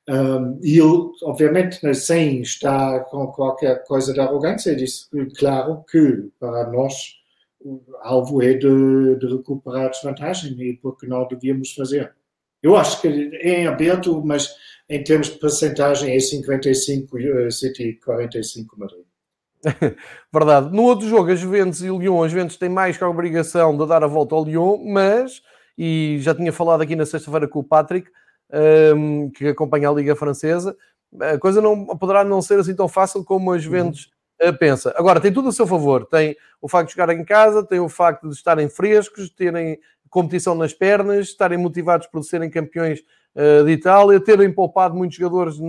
[0.10, 6.28] Um, e ele, obviamente, né, sem estar com qualquer coisa de arrogância, disse, claro que
[6.40, 7.18] para nós
[7.60, 12.16] o alvo é de, de recuperar a desvantagem e porque não devíamos fazer.
[12.64, 14.56] Eu acho que é aberto, mas
[14.89, 19.03] em termos de percentagem é 55 uh, City, 45 Madrid.
[20.31, 20.73] Verdade.
[20.73, 23.77] No outro jogo, a Juventus e o Lyon, a Juventus tem mais que a obrigação
[23.77, 25.41] de dar a volta ao Lyon, mas,
[25.77, 28.09] e já tinha falado aqui na sexta-feira com o Patrick,
[28.51, 30.76] um, ehm, que acompanha a Liga Francesa,
[31.19, 34.11] a coisa não poderá não ser assim tão fácil como a Juventus
[34.41, 34.53] uhum.
[34.57, 34.93] pensa.
[34.97, 36.05] Agora, tem tudo a seu favor.
[36.05, 40.55] Tem o facto de jogar em casa, tem o facto de estarem frescos, terem competição
[40.55, 43.01] nas pernas, estarem motivados por serem campeões
[43.64, 45.59] de Itália, terem poupado muitos jogadores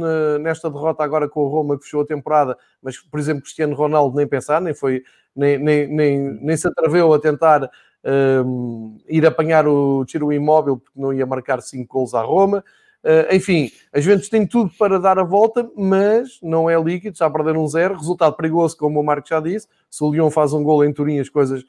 [0.40, 4.16] nesta derrota agora com o Roma que fechou a temporada, mas por exemplo Cristiano Ronaldo
[4.16, 5.02] nem pensar, nem foi,
[5.36, 10.98] nem, nem, nem, nem se atreveu a tentar uh, ir apanhar o tiro imóvel porque
[10.98, 12.64] não ia marcar 5 gols à Roma.
[13.04, 17.30] Uh, enfim, as Juventus têm tudo para dar a volta, mas não é líquido, já
[17.30, 19.68] perderam um zero, resultado perigoso, como o Marco já disse.
[19.90, 21.64] Se o Lyon faz um gol em Turim, as coisas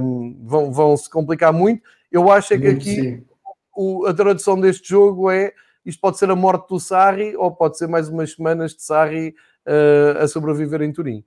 [0.00, 1.82] um, vão, vão se complicar muito.
[2.10, 3.24] Eu acho é que aqui
[3.74, 5.52] o, a tradução deste jogo é
[5.84, 9.34] isto pode ser a morte do Sarri ou pode ser mais umas semanas de Sarri
[9.66, 11.24] uh, a sobreviver em Turim.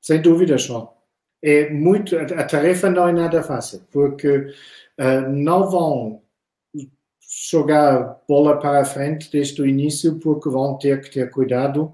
[0.00, 0.92] Sem dúvida, João.
[1.40, 6.22] É muito, a tarefa não é nada fácil, porque uh, não vão
[7.50, 11.92] jogar bola para a frente desde o início, porque vão ter que ter cuidado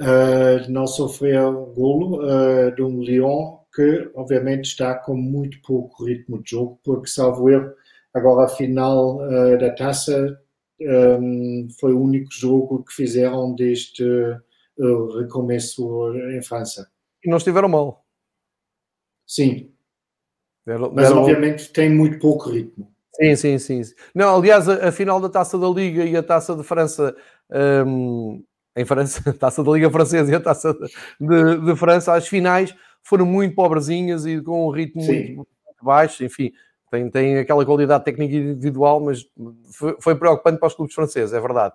[0.00, 1.40] uh, de não sofrer
[1.74, 7.08] golo uh, de um Lyon que obviamente está com muito pouco ritmo de jogo, porque
[7.08, 7.72] salvo erro,
[8.14, 10.40] agora a final uh, da taça
[10.80, 16.88] um, foi o único jogo que fizeram desde uh, recomeço em França.
[17.24, 18.04] E não estiveram mal.
[19.26, 19.72] Sim.
[20.66, 21.22] Deram, Mas deram...
[21.22, 22.92] obviamente tem muito pouco ritmo.
[23.14, 23.82] Sim, sim, sim.
[24.14, 27.14] Não, aliás, a, a, final da Taça da Liga e a Taça de França
[27.86, 28.42] um,
[28.76, 30.74] em França, a Taça da Liga Francesa e a Taça
[31.20, 35.48] de, de França, as finais foram muito pobrezinhas e com um ritmo muito, muito,
[35.82, 36.52] baixo, enfim,
[36.94, 39.26] tem, tem aquela qualidade técnica individual, mas
[39.72, 41.74] foi, foi preocupante para os clubes franceses, é verdade.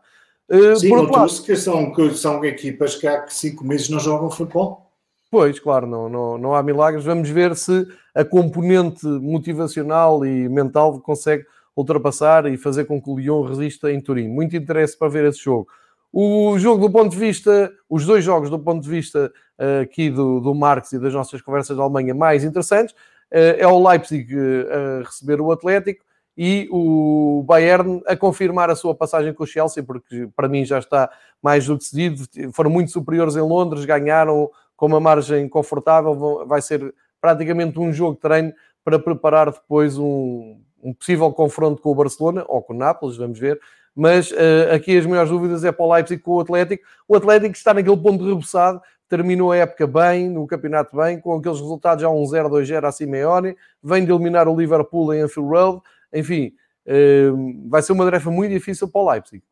[0.49, 3.99] Uh, Sim, por outro lado, que são, que são equipas que há cinco meses não
[3.99, 4.89] jogam futebol.
[5.29, 7.05] Pois, claro, não, não, não há milagres.
[7.05, 13.19] Vamos ver se a componente motivacional e mental consegue ultrapassar e fazer com que o
[13.19, 14.27] Lyon resista em Turim.
[14.27, 15.67] Muito interesse para ver esse jogo.
[16.11, 20.09] O jogo do ponto de vista, os dois jogos do ponto de vista uh, aqui
[20.09, 22.95] do, do Marx e das nossas conversas da Alemanha mais interessantes,
[23.31, 26.03] é o Leipzig uh, a receber o Atlético
[26.37, 30.79] e o Bayern a confirmar a sua passagem com o Chelsea, porque para mim já
[30.79, 31.09] está
[31.41, 32.23] mais do que decidido.
[32.53, 36.45] Foram muito superiores em Londres, ganharam com uma margem confortável.
[36.47, 38.53] Vai ser praticamente um jogo de treino
[38.85, 43.37] para preparar depois um, um possível confronto com o Barcelona ou com o Nápoles, vamos
[43.37, 43.59] ver
[43.95, 46.83] mas uh, aqui as maiores dúvidas é para o Leipzig com o Atlético.
[47.05, 51.59] O Atlético está naquele ponto rebuçado, terminou a época bem, no campeonato bem, com aqueles
[51.59, 55.81] resultados já um 0-2-0 a Simeone, vem de eliminar o Liverpool em Anfield Road,
[56.13, 56.53] enfim,
[56.85, 59.43] uh, vai ser uma tarefa muito difícil para o Leipzig.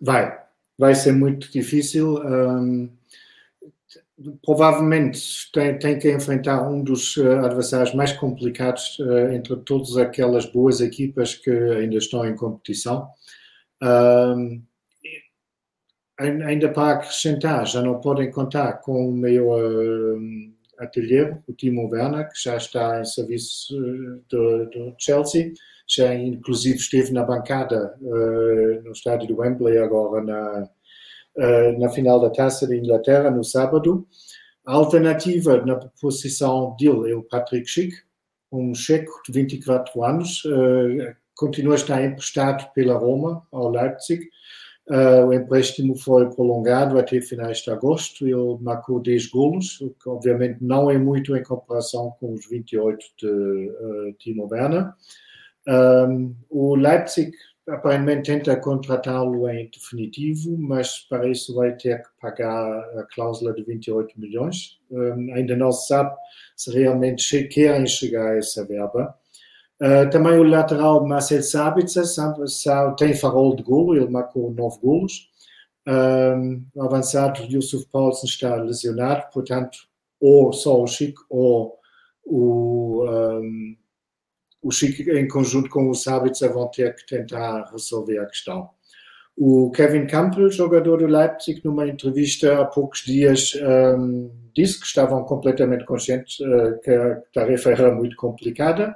[0.00, 0.36] Vai,
[0.76, 2.16] vai ser muito difícil.
[2.16, 2.90] Um,
[4.44, 10.44] provavelmente tem, tem, que enfrentar um dos uh, adversários mais complicados uh, entre todas aquelas
[10.46, 13.08] boas equipas que ainda estão em competição.
[13.80, 14.62] Um,
[16.22, 20.18] ainda para acrescentar, já não podem contar com o meu uh,
[20.78, 23.74] ateliê, o Timo Werner, que já está em serviço
[24.28, 25.52] do, do Chelsea,
[25.88, 27.94] já inclusive esteve na bancada
[28.84, 30.68] no estádio do Wembley agora na
[31.36, 34.06] eh, na final da Taça de Inglaterra no sábado.
[34.66, 37.96] A alternativa na posição dele é o Patrick Schick,
[38.50, 44.28] um checo de 24 anos, uh, continua a estar emprestado pela Roma ao Leipzig.
[44.88, 48.26] Uh, o empréstimo foi prolongado até finais de agosto.
[48.26, 52.98] Ele marcou 10 golos, o que obviamente não é muito em comparação com os 28
[53.16, 54.92] de uh, Timo Werner.
[55.68, 57.32] Um, o Leipzig
[57.68, 63.62] aparentemente tenta contratá-lo em definitivo, mas para isso vai ter que pagar a cláusula de
[63.62, 64.80] 28 milhões.
[64.90, 66.12] Um, ainda não se sabe
[66.56, 69.16] se realmente querem chegar a essa verba.
[69.80, 72.04] Uh, também o lateral Marcel Sabitzer
[72.96, 75.30] tem farol de golo, ele marcou nove golos.
[75.86, 79.78] Um, o avançado Yusuf Paulsen está lesionado, portanto,
[80.20, 81.76] ou só o Chico ou
[82.24, 83.76] o, um,
[84.62, 88.70] o Chico, em conjunto com o Sabitzer, vão ter que tentar resolver a questão.
[89.36, 95.24] O Kevin Campbell, jogador do Leipzig, numa entrevista há poucos dias, um, disse que estavam
[95.24, 98.94] completamente conscientes uh, que a tarefa era muito complicada.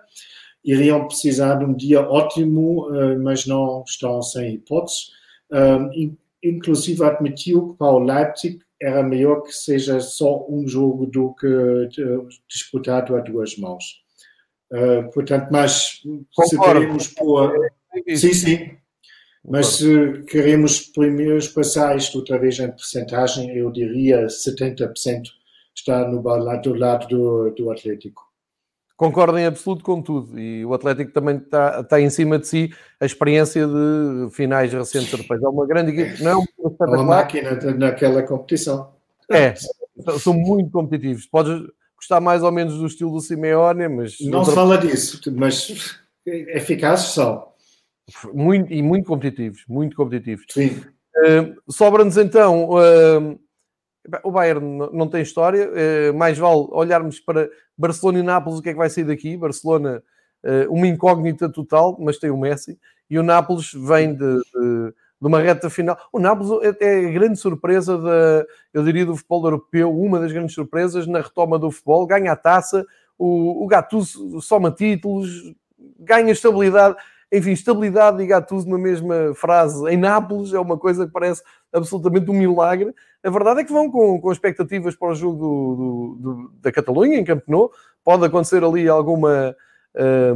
[0.67, 5.13] Iriam precisar de um dia ótimo, uh, mas não estão sem hipóteses.
[5.51, 11.33] Um, inclusive admitiu que para o Leipzig era melhor que seja só um jogo do
[11.35, 14.03] que uh, disputado a duas mãos.
[14.73, 16.03] Uh, portanto, mas
[16.49, 17.71] se queremos pôr.
[18.17, 18.71] Sim, sim.
[19.49, 25.23] Mas se queremos primeiro passar isto outra vez em porcentagem, eu diria 70%
[25.77, 28.26] está no lado, do lado do, do Atlético.
[28.97, 30.39] Concordo em absoluto com tudo.
[30.39, 35.13] E o Atlético também está, está em cima de si a experiência de finais recentes
[35.13, 35.43] europeias.
[35.43, 38.95] É uma grande equipe, não é uma, uma máquina naquela competição.
[39.31, 39.55] É,
[40.19, 41.27] são muito competitivos.
[41.27, 41.63] Podes
[41.97, 44.17] gostar mais ou menos do estilo do Simeone, mas.
[44.21, 47.49] Não se fala disso, mas eficazes são.
[48.33, 50.47] Muito, e muito competitivos, muito competitivos.
[50.49, 50.83] Sim.
[51.17, 52.71] Uh, Sobra-nos então.
[52.71, 53.39] Uh,
[54.23, 58.71] o Bayern não tem história, uh, mais vale olharmos para Barcelona e Nápoles, o que
[58.71, 59.37] é que vai sair daqui?
[59.37, 60.03] Barcelona,
[60.69, 62.79] uma incógnita total, mas tem o Messi,
[63.11, 65.99] e o Nápoles vem de, de de uma reta final.
[66.13, 70.33] O Nápoles é, é a grande surpresa, da, eu diria, do futebol europeu, uma das
[70.33, 72.07] grandes surpresas na retoma do futebol.
[72.07, 72.85] Ganha a taça,
[73.19, 75.29] o, o Gattuso soma títulos,
[75.99, 76.97] ganha estabilidade.
[77.33, 81.43] Enfim, estabilidade e Gattuso na mesma frase em Nápoles é uma coisa que parece
[81.73, 82.95] absolutamente um milagre.
[83.27, 86.71] A verdade é que vão com, com expectativas para o jogo do, do, do, da
[86.71, 87.73] Catalunha, em Camp Nou.
[88.05, 89.57] Pode acontecer ali alguma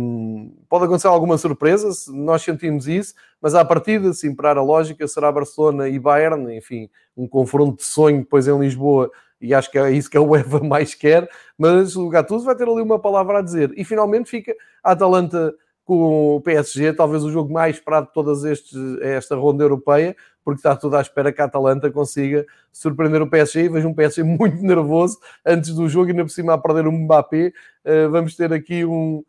[0.00, 5.06] um, pode acontecer alguma surpresa, nós sentimos isso, mas à partida, se imperar a lógica,
[5.06, 9.10] será Barcelona e Bayern, enfim, um confronto de sonho depois em Lisboa,
[9.40, 12.66] e acho que é isso que a UEFA mais quer, mas o Gattuso vai ter
[12.66, 13.72] ali uma palavra a dizer.
[13.76, 15.54] E finalmente fica a Atalanta
[15.84, 18.72] com o PSG, talvez o jogo mais esperado de todas estes,
[19.02, 23.68] esta ronda europeia, porque está tudo à espera que a Atalanta consiga surpreender o PSG
[23.68, 26.92] vejo um PSG muito nervoso antes do jogo e ainda por cima a perder o
[26.92, 27.52] Mbappé.
[27.84, 29.22] Uh, vamos ter aqui um,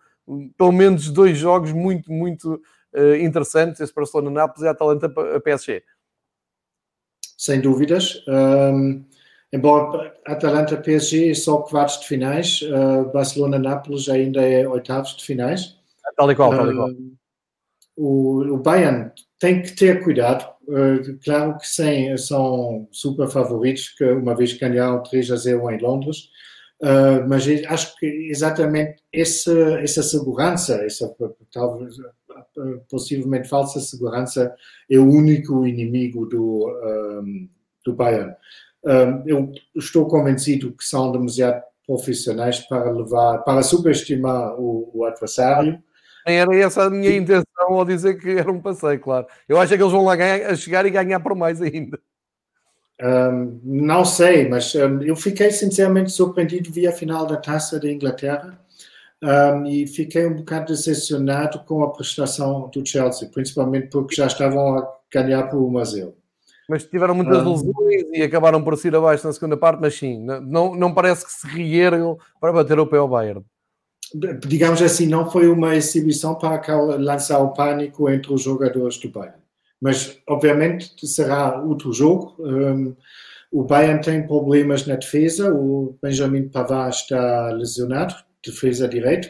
[0.57, 2.61] pelo menos dois jogos muito, muito
[2.93, 5.83] uh, interessantes, esse Barcelona-Nápoles e a Atalanta-PSG.
[7.37, 8.23] Sem dúvidas.
[8.27, 9.03] Um,
[9.51, 15.75] embora Atalanta-PSG é só quartos de finais, uh, Barcelona-Nápoles ainda é oitavos de finais.
[16.15, 16.89] Tal e qual, tal e qual.
[17.95, 20.47] o, o Bayern tem que ter cuidado.
[20.71, 26.29] Uh, claro que sim, são super favoritos, uma vez ganharam 3 a 0 em Londres,
[26.81, 31.15] Uh, mas acho que exatamente essa, essa segurança, essa
[31.53, 31.95] talvez
[32.89, 34.53] possivelmente falsa segurança,
[34.89, 36.67] é o único inimigo do,
[37.21, 37.47] um,
[37.85, 38.33] do Bayern.
[38.83, 45.81] Um, eu estou convencido que são demasiado profissionais para levar, para subestimar o, o adversário.
[46.25, 49.25] Era essa a minha intenção ao dizer que era um passeio, claro.
[49.47, 51.99] Eu acho que eles vão lá ganhar, chegar e ganhar por mais ainda.
[53.01, 57.91] Um, não sei, mas um, eu fiquei sinceramente surpreendido via a final da Taça da
[57.91, 58.59] Inglaterra
[59.23, 64.77] um, e fiquei um bocado decepcionado com a prestação do Chelsea, principalmente porque já estavam
[64.77, 66.13] a ganhar por 1 a 0.
[66.69, 70.75] Mas tiveram muitas lesões e acabaram por ir abaixo na segunda parte, mas sim, não,
[70.75, 73.43] não parece que se reergam para bater o pé ao Bayern.
[74.47, 76.61] Digamos assim, não foi uma exibição para
[76.97, 79.41] lançar o pânico entre os jogadores do Bayern.
[79.79, 82.35] Mas, obviamente, será outro jogo.
[82.39, 82.95] Um,
[83.51, 85.53] o Bayern tem problemas na defesa.
[85.53, 88.13] O Benjamin Pavard está lesionado,
[88.45, 89.29] defesa direito.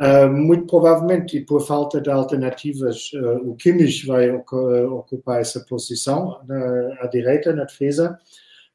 [0.00, 6.38] Uh, muito provavelmente, e por falta de alternativas, uh, o Kimmich vai ocupar essa posição
[6.46, 8.18] na, à direita, na defesa.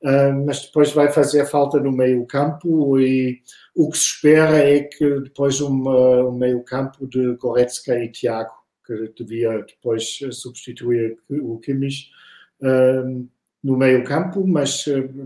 [0.03, 3.40] Uh, mas depois vai fazer falta no meio campo e
[3.76, 8.52] o que se espera é que depois um, um meio campo de Goretzka e Thiago
[8.84, 12.07] que devia depois substituir o Kimmich
[12.61, 13.30] uh,
[13.64, 14.86] no meio campo, mas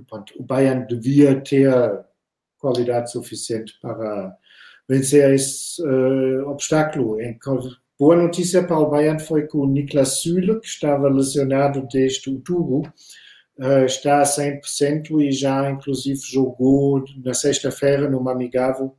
[0.10, 1.72] pronto, o Bayern devia ter
[2.58, 4.36] qualidade suficiente para
[4.88, 7.18] vencer esse uh, obstáculo.
[7.98, 12.92] Boa notícia para o Bayern foi que o Niklas Süle, que estava lesionado desde outubro,
[13.86, 18.96] está a 100% e já inclusive jogou na sexta-feira numa amigável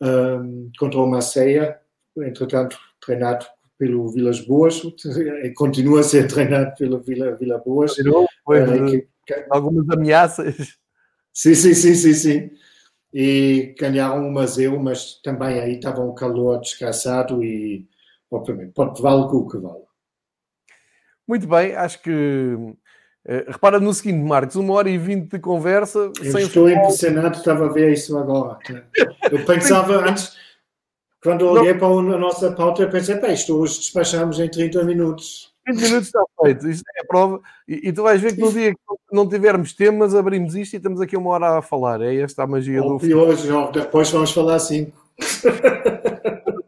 [0.00, 1.74] um, contra o Marseille,
[2.18, 3.46] entretanto treinado
[3.78, 4.82] pelo Vilas Boas,
[5.56, 7.94] continua a ser treinado pelo Vila, Vila Boas.
[7.96, 9.06] Depois uh,
[9.50, 10.78] algumas ameaças.
[11.32, 12.50] Sim, sim, sim, sim, sim.
[13.12, 17.86] E ganharam uma zero, mas também aí estava um calor descansado e,
[18.30, 19.84] obviamente, pode vale o que vale.
[21.26, 22.56] Muito bem, acho que.
[23.28, 25.98] Eh, repara no seguinte, Marcos, uma hora e vinte de conversa.
[25.98, 26.70] Eu estou futebol.
[26.70, 28.58] impressionado, estava a ver isso agora.
[29.30, 30.36] Eu pensava antes,
[31.20, 31.78] quando olhei Não.
[31.80, 35.52] para a nossa pauta, eu pensei, pá, isto hoje despachamos em 30 minutos.
[35.66, 37.40] 20 minutos está feito, isto é a prova.
[37.66, 38.80] E, e, tu vais ver que no dia que
[39.10, 42.00] não tivermos temas, abrimos isto e estamos aqui uma hora a falar.
[42.00, 43.06] É esta a magia Bom, do.
[43.06, 44.92] E hoje, depois vamos falar cinco.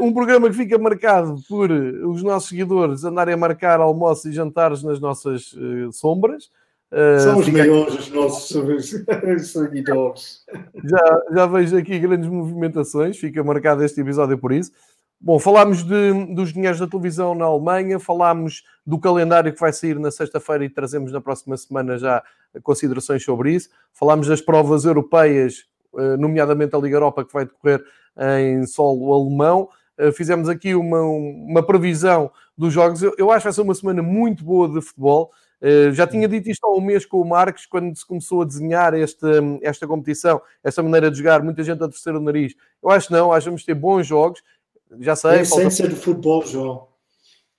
[0.00, 4.82] um programa que fica marcado por os nossos seguidores andarem a marcar almoços e jantares
[4.82, 6.50] nas nossas uh, sombras.
[6.92, 8.90] Uh, São os maiores os nossos
[9.50, 10.44] seguidores.
[10.84, 14.70] Já, já vejo aqui grandes movimentações, fica marcado este episódio por isso.
[15.20, 19.98] Bom, falámos de, dos dinheiros da televisão na Alemanha, falámos do calendário que vai sair
[19.98, 22.22] na sexta-feira e trazemos na próxima semana já
[22.62, 23.70] considerações sobre isso.
[23.92, 25.64] Falámos das provas europeias,
[26.18, 27.82] nomeadamente a Liga Europa, que vai decorrer
[28.18, 29.68] em solo alemão.
[29.96, 33.02] Eh, fizemos aqui uma, uma previsão dos jogos.
[33.02, 35.30] Eu, eu acho que vai ser uma semana muito boa de futebol.
[35.62, 38.44] Uh, já tinha dito isto há um mês com o Marcos, quando se começou a
[38.44, 39.30] desenhar esta,
[39.62, 42.54] esta competição, esta maneira de jogar, muita gente a terceiro nariz.
[42.82, 44.42] Eu acho não, acho que vamos ter bons jogos.
[45.00, 45.30] Já sei.
[45.30, 45.88] É a essência falta...
[45.88, 46.88] do futebol, João.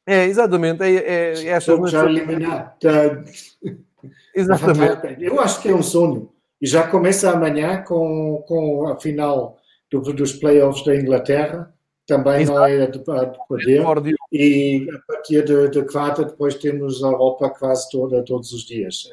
[0.05, 0.83] É, exatamente.
[0.83, 2.77] É, é, é esta já eliminar.
[4.35, 5.23] Exatamente.
[5.23, 6.29] Eu acho que é um sonho.
[6.61, 9.57] E já começa amanhã com, com a final
[9.91, 11.73] do, dos playoffs da Inglaterra,
[12.07, 12.59] também Exato.
[12.59, 13.83] não é de, de poder.
[14.31, 19.09] E a partir de, de quarta, depois temos a Europa quase toda, todos os dias.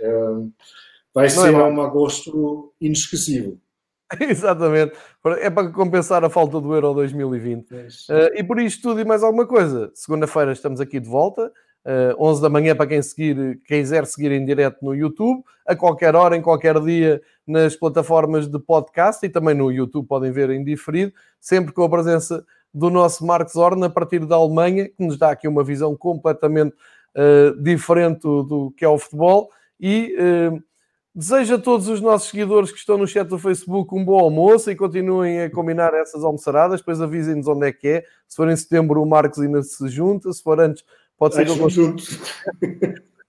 [1.14, 3.58] vai não é ser é um agosto inesquecível.
[4.20, 4.94] Exatamente.
[5.40, 7.72] É para compensar a falta do Euro 2020.
[7.72, 7.86] Uh,
[8.34, 11.50] e por isto tudo e mais alguma coisa, segunda-feira estamos aqui de volta.
[11.84, 16.14] Uh, 11 da manhã para quem seguir, quiser seguir em direto no YouTube, a qualquer
[16.14, 20.62] hora, em qualquer dia, nas plataformas de podcast e também no YouTube podem ver em
[20.62, 25.18] diferido, sempre com a presença do nosso Marcos Horn a partir da Alemanha, que nos
[25.18, 26.74] dá aqui uma visão completamente
[27.16, 29.50] uh, diferente do, que é o futebol.
[29.78, 30.62] E uh,
[31.14, 34.70] desejo a todos os nossos seguidores que estão no chat do Facebook um bom almoço
[34.70, 38.56] e continuem a combinar essas almoçaradas, depois avisem-nos onde é que é, se for em
[38.56, 40.82] setembro o Marcos ainda se junta, se for antes
[41.22, 42.18] Pode ser que eu juntos.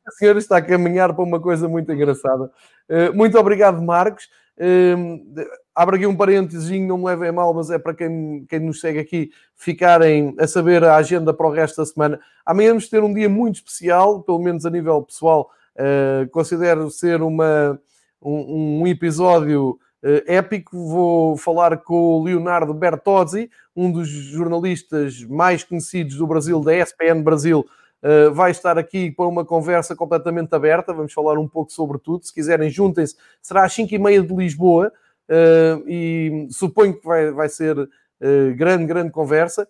[0.03, 2.49] A senhora está a caminhar para uma coisa muito engraçada.
[2.89, 4.27] Uh, muito obrigado, Marcos.
[4.57, 5.45] Uh,
[5.75, 8.81] abro aqui um parênteses, não me levem a mal, mas é para quem, quem nos
[8.81, 12.19] segue aqui ficarem a saber a agenda para o resto da semana.
[12.43, 15.51] Amanhã vamos ter um dia muito especial, pelo menos a nível pessoal.
[15.75, 17.79] Uh, considero ser uma,
[18.19, 20.75] um, um episódio uh, épico.
[20.87, 27.21] Vou falar com o Leonardo Bertozzi, um dos jornalistas mais conhecidos do Brasil, da ESPN
[27.21, 27.63] Brasil,
[28.03, 30.93] Uh, vai estar aqui para uma conversa completamente aberta.
[30.93, 32.25] Vamos falar um pouco sobre tudo.
[32.25, 33.15] Se quiserem, juntem-se.
[33.41, 34.91] Será às 5h30 de Lisboa
[35.29, 39.65] uh, e suponho que vai, vai ser uh, grande, grande conversa.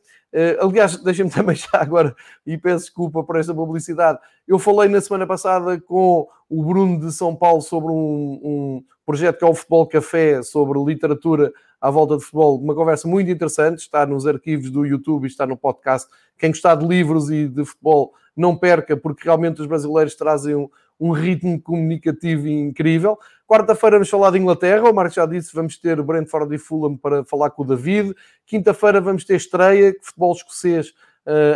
[0.59, 4.17] aliás, deixem-me também já agora, e peço desculpa por esta publicidade.
[4.47, 9.39] Eu falei na semana passada com o Bruno de São Paulo sobre um, um projeto
[9.39, 12.57] que é o Futebol Café, sobre literatura à volta de futebol.
[12.59, 13.79] Uma conversa muito interessante.
[13.79, 16.09] Está nos arquivos do YouTube e está no podcast.
[16.37, 20.69] Quem gostar de livros e de futebol não perca, porque realmente os brasileiros trazem um,
[20.99, 23.17] um ritmo comunicativo incrível.
[23.45, 27.23] Quarta-feira vamos falar de Inglaterra, o Marcos já disse, vamos ter Brentford e Fulham para
[27.25, 28.15] falar com o David.
[28.45, 30.93] Quinta-feira vamos ter estreia, futebol escocês,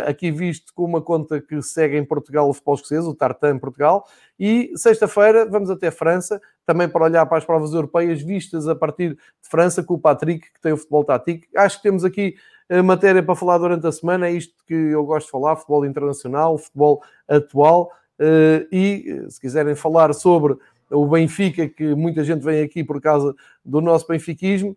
[0.06, 4.06] aqui visto com uma conta que segue em Portugal o futebol escocês, o Tartan Portugal.
[4.38, 9.10] E sexta-feira vamos até França, também para olhar para as provas europeias vistas a partir
[9.10, 11.46] de França, com o Patrick, que tem o futebol tático.
[11.56, 12.36] Acho que temos aqui
[12.70, 15.86] a matéria para falar durante a semana, é isto que eu gosto de falar: futebol
[15.86, 17.90] internacional, futebol atual.
[18.18, 20.56] Eh, e eh, se quiserem falar sobre
[20.90, 23.34] o Benfica, que muita gente vem aqui por causa
[23.64, 24.76] do nosso benfiquismo, eh,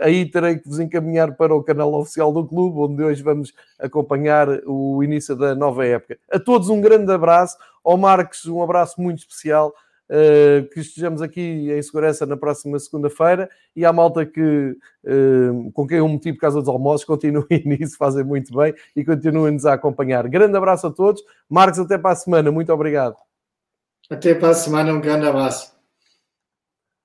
[0.00, 4.48] aí terei que vos encaminhar para o canal oficial do clube, onde hoje vamos acompanhar
[4.66, 6.18] o início da nova época.
[6.30, 9.72] A todos um grande abraço, ao Marcos um abraço muito especial
[10.10, 15.86] uh, que estejamos aqui em segurança na próxima segunda-feira e à malta que, uh, com
[15.86, 19.74] quem eu meti por causa dos almoços, continuem nisso, fazem muito bem e continuem-nos a
[19.74, 20.26] acompanhar.
[20.28, 21.22] Grande abraço a todos.
[21.48, 22.50] Marcos, até para a semana.
[22.50, 23.16] Muito obrigado.
[24.10, 25.79] Até para a semana, um grande abraço.